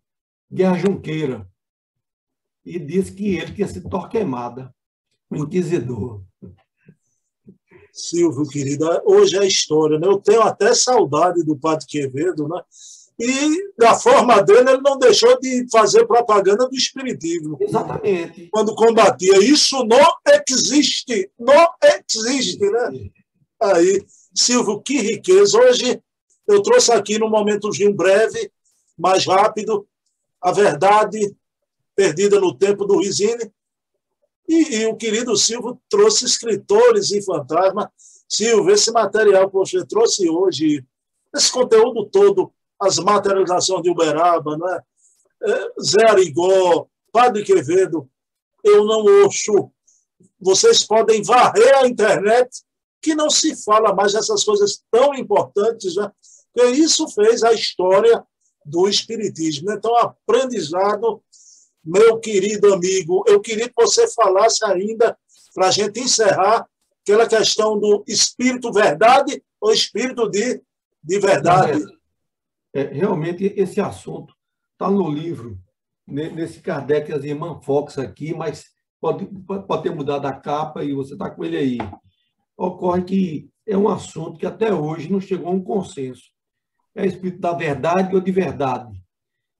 Guerra 0.52 0.78
Junqueira, 0.78 1.48
e 2.65 2.80
disse 2.80 3.13
que 3.13 3.36
ele 3.36 3.54
tinha 3.54 3.67
sido 3.67 3.89
torquemada, 3.89 4.76
um 5.32 5.44
inquisidor. 5.44 6.22
Silvio, 7.92 8.48
querida, 8.48 9.02
hoje 9.06 9.38
é 9.38 9.46
história, 9.46 9.98
né? 9.98 10.08
Eu 10.08 10.20
tenho 10.20 10.42
até 10.42 10.74
saudade 10.74 11.44
do 11.44 11.58
Padre 11.58 11.86
Quevedo, 11.88 12.48
né? 12.48 12.62
E 13.20 13.74
da 13.76 13.96
forma 13.96 14.44
dele, 14.44 14.70
ele 14.70 14.82
não 14.82 15.00
deixou 15.00 15.40
de 15.40 15.66
fazer 15.72 16.06
propaganda 16.06 16.70
do 16.70 16.76
Espiritismo. 16.76 17.58
Exatamente. 17.60 18.48
Quando 18.52 18.76
combatia. 18.76 19.40
Isso 19.40 19.84
não 19.86 20.06
existe. 20.48 21.32
Não 21.40 21.68
existe, 21.84 22.60
né? 22.60 23.10
Aí, 23.60 24.06
Silvio, 24.36 24.80
que 24.82 25.00
riqueza. 25.00 25.58
Hoje 25.58 26.00
eu 26.48 26.62
trouxe 26.62 26.92
aqui 26.92 27.18
num 27.18 27.30
momentozinho 27.30 27.92
breve, 27.92 28.52
mais 28.96 29.26
rápido, 29.26 29.88
a 30.40 30.52
verdade 30.52 31.36
perdida 31.96 32.40
no 32.40 32.56
tempo 32.56 32.86
do 32.86 33.00
Rizine. 33.00 33.52
E, 34.48 34.78
e 34.78 34.86
o 34.88 34.96
querido 34.96 35.36
Silvio 35.36 35.80
trouxe 35.90 36.26
escritores 36.26 37.12
e 37.12 37.22
fantasmas. 37.22 37.88
Silvio, 38.30 38.74
esse 38.74 38.92
material 38.92 39.48
que 39.48 39.56
você 39.56 39.86
trouxe 39.86 40.30
hoje, 40.30 40.86
esse 41.36 41.52
conteúdo 41.52 42.06
todo, 42.06 42.52
as 42.80 42.98
materializações 42.98 43.82
de 43.82 43.90
Uberaba, 43.90 44.58
né? 44.58 44.82
Zé 45.82 46.10
Arigó, 46.10 46.88
Padre 47.12 47.44
Quevedo, 47.44 48.10
eu 48.64 48.86
não 48.86 49.04
ouço. 49.24 49.72
Vocês 50.40 50.84
podem 50.84 51.22
varrer 51.24 51.78
a 51.78 51.88
internet, 51.88 52.64
que 53.02 53.16
não 53.16 53.30
se 53.30 53.56
fala 53.64 53.94
mais 53.94 54.14
dessas 54.14 54.44
coisas 54.44 54.84
tão 54.92 55.14
importantes, 55.14 55.96
né? 55.96 56.12
Porque 56.54 56.72
isso 56.72 57.08
fez 57.10 57.44
a 57.44 57.54
história 57.54 58.24
do 58.66 58.88
Espiritismo. 58.88 59.72
Então, 59.72 59.96
aprendizado, 59.96 61.22
meu 61.88 62.19
querido 62.19 62.73
amigo, 62.73 63.23
eu 63.28 63.39
queria 63.39 63.69
que 63.69 63.76
você 63.76 64.08
falasse 64.13 64.63
ainda, 64.65 65.17
para 65.56 65.69
a 65.69 65.71
gente 65.71 66.02
encerrar, 66.02 66.67
aquela 67.02 67.26
questão 67.26 67.80
do 67.80 68.04
espírito 68.06 68.71
verdade 68.73 69.41
ou 69.62 69.71
espírito 69.71 70.30
de, 70.30 70.62
de 71.02 71.19
verdade. 71.19 71.82
É, 72.76 72.84
realmente 72.84 73.54
esse 73.56 73.80
assunto 73.80 74.36
está 74.73 74.91
no 74.91 75.10
livro, 75.10 75.58
nesse 76.06 76.60
Kardec 76.60 77.12
as 77.13 77.23
irmãs 77.23 77.65
Fox 77.65 77.97
aqui, 77.97 78.34
mas 78.34 78.65
pode, 79.00 79.26
pode 79.26 79.84
ter 79.84 79.95
mudado 79.95 80.26
a 80.26 80.34
capa 80.34 80.84
e 80.84 80.93
você 80.93 81.13
está 81.13 81.30
com 81.30 81.45
ele 81.45 81.58
aí. 81.58 81.78
Ocorre 82.58 83.04
que 83.04 83.50
é 83.65 83.78
um 83.78 83.88
assunto 83.88 84.38
que 84.38 84.45
até 84.45 84.73
hoje 84.73 85.10
não 85.10 85.21
chegou 85.21 85.47
a 85.47 85.52
um 85.52 85.63
consenso. 85.63 86.23
É 86.93 87.06
espírito 87.06 87.39
da 87.39 87.54
verdade 87.54 88.13
ou 88.13 88.21
de 88.21 88.32
verdade. 88.32 89.02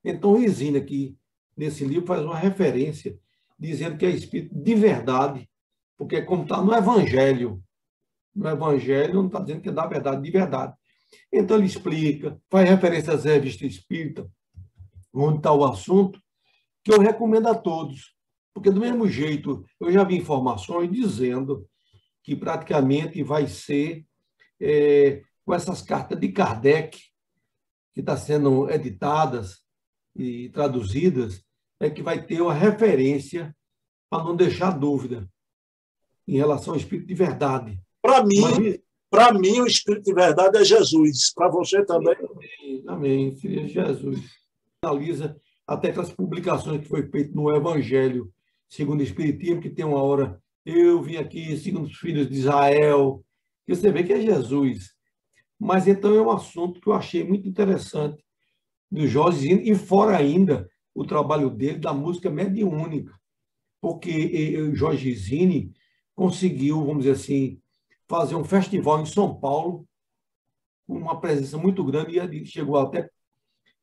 Então, 0.04 0.38
Resina, 0.38 0.80
aqui 0.80 1.16
nesse 1.58 1.84
livro, 1.84 2.06
faz 2.06 2.24
uma 2.24 2.38
referência 2.38 3.18
dizendo 3.60 3.98
que 3.98 4.06
é 4.06 4.10
espírito 4.10 4.54
de 4.54 4.76
verdade, 4.76 5.50
porque 5.98 6.22
como 6.22 6.44
está 6.44 6.62
no 6.62 6.74
Evangelho, 6.74 7.62
no 8.36 8.48
Evangelho 8.48 9.16
não 9.16 9.28
está 9.28 9.40
dizendo 9.40 9.62
que 9.62 9.70
é 9.70 9.72
da 9.72 9.88
verdade, 9.88 10.22
de 10.22 10.32
verdade. 10.32 10.74
Então, 11.34 11.58
ele 11.58 11.66
explica, 11.66 12.40
faz 12.50 12.70
referência 12.70 13.14
às 13.14 13.24
revistas 13.24 13.74
espírita, 13.74 14.30
onde 15.12 15.38
está 15.38 15.52
o 15.52 15.66
assunto, 15.66 16.22
que 16.84 16.94
eu 16.94 17.00
recomendo 17.00 17.48
a 17.48 17.56
todos. 17.56 18.16
Porque, 18.54 18.70
do 18.70 18.80
mesmo 18.80 19.08
jeito, 19.08 19.66
eu 19.80 19.92
já 19.92 20.04
vi 20.04 20.18
informações 20.18 20.92
dizendo 20.92 21.68
que 22.24 22.36
praticamente 22.36 23.24
vai 23.24 23.48
ser 23.48 24.06
é, 24.60 25.24
com 25.46 25.54
essas 25.54 25.82
cartas 25.82 26.20
de 26.20 26.30
Kardec, 26.30 26.98
que 27.94 28.02
estão 28.02 28.16
tá 28.16 28.22
sendo 28.22 28.70
editadas 28.70 29.64
e 30.16 30.50
traduzidas, 30.50 31.47
é 31.80 31.90
que 31.90 32.02
vai 32.02 32.26
ter 32.26 32.42
uma 32.42 32.54
referência 32.54 33.56
para 34.10 34.24
não 34.24 34.36
deixar 34.36 34.72
dúvida 34.72 35.30
em 36.28 36.38
relação 36.38 36.74
ao 36.74 36.80
espírito 36.80 37.08
de 37.08 37.14
verdade. 37.14 37.80
Para 38.02 38.24
mim, 38.24 38.42
Mas, 38.42 38.80
para 39.10 39.34
mim, 39.34 39.62
o 39.62 39.68
Espírito 39.68 40.04
de 40.04 40.14
verdade 40.14 40.58
é 40.58 40.66
Jesus. 40.66 41.34
Para 41.34 41.50
você 41.50 41.84
também? 41.86 42.16
Amém. 42.88 43.36
Seria 43.36 43.68
Jesus. 43.68 44.20
Analisa 44.84 45.40
até 45.66 45.90
aquelas 45.90 46.12
publicações 46.12 46.82
que 46.82 46.88
foi 46.88 47.08
feito 47.10 47.36
no 47.36 47.54
Evangelho 47.56 48.32
segundo 48.70 49.00
o 49.00 49.04
Espiritismo, 49.04 49.62
que 49.62 49.70
tem 49.70 49.86
uma 49.86 50.02
hora, 50.02 50.42
eu 50.66 51.02
vim 51.02 51.16
aqui 51.16 51.56
segundo 51.58 51.86
os 51.86 51.98
filhos 51.98 52.30
de 52.30 52.36
Israel, 52.36 53.24
que 53.66 53.74
você 53.74 53.92
vê 53.92 54.04
que 54.04 54.12
é 54.12 54.22
Jesus. 54.22 54.94
Mas 55.58 55.88
então 55.88 56.14
é 56.14 56.22
um 56.22 56.32
assunto 56.32 56.82
que 56.82 56.88
eu 56.88 56.94
achei 56.94 57.24
muito 57.24 57.48
interessante 57.48 58.22
do 58.92 59.08
Jorge 59.08 59.48
e 59.48 59.74
fora 59.74 60.18
ainda 60.18 60.70
o 60.98 61.06
trabalho 61.06 61.52
dele 61.52 61.78
da 61.78 61.94
música 61.94 62.28
mediúnica, 62.28 63.14
porque 63.80 64.74
Jorge 64.74 65.14
Zine 65.14 65.72
conseguiu, 66.16 66.84
vamos 66.84 67.04
dizer 67.04 67.12
assim, 67.12 67.62
fazer 68.08 68.34
um 68.34 68.44
festival 68.44 69.00
em 69.00 69.06
São 69.06 69.40
Paulo, 69.40 69.88
com 70.88 70.98
uma 70.98 71.22
presença 71.22 71.56
muito 71.56 71.84
grande, 71.84 72.16
e 72.16 72.20
ele 72.20 72.44
chegou 72.48 72.80
até 72.80 73.08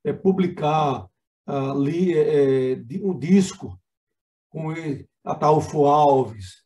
é, 0.02 0.12
publicar 0.12 1.08
ali 1.46 2.12
é, 2.14 2.72
é 2.72 2.76
um 3.00 3.16
disco 3.16 3.78
com 4.50 4.74
Ataúfo 5.22 5.84
Alves, 5.84 6.64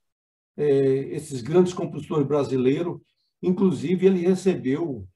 é, 0.57 0.67
esses 1.15 1.43
grandes 1.43 1.75
compositores 1.75 2.27
brasileiros. 2.27 2.99
Inclusive, 3.43 4.07
ele 4.07 4.27
recebeu 4.27 5.07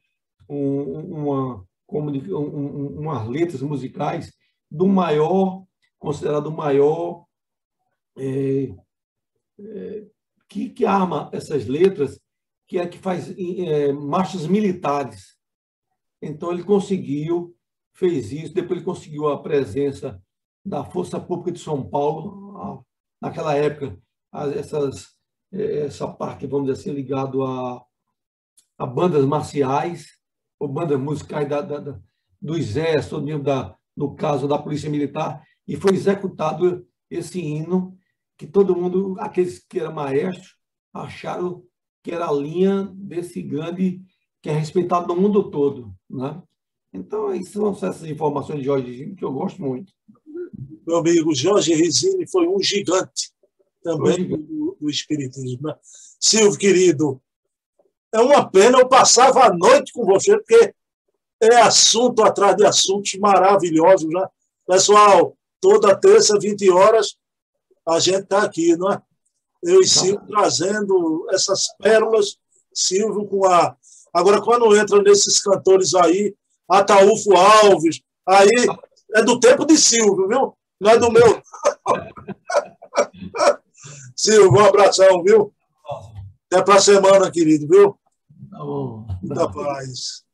um, 0.47 1.23
uma, 1.23 1.67
um, 1.89 2.99
umas 2.99 3.27
letras 3.27 3.63
musicais 3.63 4.31
do 4.73 4.89
maior, 4.89 5.65
considerado 5.99 6.47
o 6.47 6.57
maior, 6.57 7.27
é, 8.17 8.75
é, 9.61 10.07
que, 10.49 10.71
que 10.71 10.87
arma 10.87 11.29
essas 11.33 11.67
letras 11.67 12.19
que 12.67 12.79
é 12.79 12.87
que 12.87 12.97
faz 12.97 13.31
é, 13.39 13.93
marchas 13.93 14.47
militares. 14.47 15.37
Então 16.23 16.51
ele 16.51 16.65
conseguiu, 16.65 17.55
fez 17.93 18.33
isso, 18.33 18.55
depois 18.55 18.79
ele 18.79 18.85
conseguiu 18.85 19.29
a 19.29 19.43
presença 19.43 20.23
da 20.65 20.83
Força 20.83 21.21
Pública 21.21 21.53
de 21.53 21.59
São 21.59 21.87
Paulo, 21.87 22.83
naquela 23.21 23.55
época, 23.55 23.99
essas, 24.57 25.15
é, 25.53 25.81
essa 25.81 26.09
parte, 26.09 26.47
vamos 26.47 26.69
dizer 26.69 26.81
assim, 26.81 26.93
ligado 26.93 27.45
a, 27.45 27.85
a 28.79 28.87
bandas 28.87 29.27
marciais, 29.27 30.07
ou 30.59 30.67
bandas 30.67 30.99
musicais 30.99 31.47
da, 31.47 31.61
da, 31.61 31.79
da, 31.79 32.01
do 32.41 32.57
Exército, 32.57 33.21
da, 33.41 33.77
no 33.97 34.15
caso 34.15 34.49
da 34.49 34.59
Polícia 34.59 34.91
Militar, 34.91 35.43
e 35.67 35.77
foi 35.77 35.93
executado 35.95 36.87
esse 37.11 37.41
hino 37.41 37.97
que 38.37 38.47
todo 38.47 38.77
mundo, 38.77 39.17
aqueles 39.19 39.59
que 39.59 39.79
eram 39.79 39.93
maestros, 39.93 40.57
acharam 40.93 41.63
que 42.03 42.11
era 42.11 42.29
a 42.29 42.33
linha 42.33 42.91
desse 42.95 43.41
grande 43.41 44.03
que 44.43 44.51
é 44.51 44.53
respeitado 44.53 45.07
no 45.07 45.21
mundo 45.21 45.51
todo. 45.51 45.95
Né? 46.11 46.43
Então, 46.93 47.33
isso 47.35 47.53
são 47.53 47.89
essas 47.89 48.05
informações 48.05 48.59
de 48.59 48.65
Jorge 48.65 48.87
Rizini 48.87 49.15
que 49.15 49.25
eu 49.25 49.33
gosto 49.33 49.63
muito. 49.63 49.93
Meu 50.87 50.97
amigo, 50.97 51.35
Jorge 51.35 51.75
Rizini 51.75 52.29
foi 52.29 52.49
um 52.49 52.61
gigante 52.61 53.33
também 53.83 54.17
gigante. 54.17 54.43
Do, 54.43 54.77
do, 54.81 54.91
Espiritismo. 54.91 55.69
Né? 55.69 55.77
Silvio, 56.19 56.59
querido, 56.59 57.23
é 58.13 58.21
uma 58.21 58.49
pena 58.49 58.81
eu 58.81 58.89
passava 58.89 59.45
a 59.45 59.55
noite 59.55 59.93
com 59.93 60.05
você, 60.05 60.37
porque 60.37 60.75
é 61.43 61.61
assunto 61.61 62.23
atrás 62.23 62.57
de 62.57 62.65
assuntos 62.65 63.15
maravilhosos. 63.19 64.09
Né? 64.09 64.25
Pessoal, 64.67 65.37
toda 65.61 65.97
terça, 65.97 66.39
20 66.39 66.71
horas, 66.71 67.17
a 67.87 67.99
gente 67.99 68.23
está 68.23 68.43
aqui, 68.43 68.77
não 68.77 68.93
é? 68.93 69.03
Eu 69.63 69.81
e 69.81 69.87
Silvio 69.87 70.27
trazendo 70.27 71.27
essas 71.31 71.67
pérolas, 71.79 72.37
Silvio 72.73 73.27
com 73.27 73.47
a. 73.47 73.77
Agora, 74.13 74.41
quando 74.41 74.77
entra 74.77 75.01
nesses 75.03 75.41
cantores 75.41 75.95
aí, 75.95 76.35
Ataúfo 76.69 77.35
Alves, 77.37 78.01
aí 78.27 78.49
é 79.15 79.23
do 79.23 79.39
tempo 79.39 79.65
de 79.65 79.77
Silvio, 79.77 80.27
viu? 80.29 80.57
Não 80.81 80.91
é 80.91 80.99
do 80.99 81.11
meu. 81.13 81.43
Silvio, 84.17 84.53
um 84.53 84.65
abração, 84.65 85.23
viu? 85.23 85.55
Até 86.51 86.63
para 86.63 86.75
a 86.75 86.81
semana, 86.81 87.31
querido, 87.31 87.69
viu? 87.69 87.97
Tá 88.51 88.59
bom. 88.59 89.07
Muita 89.23 89.51
paz. 89.51 90.25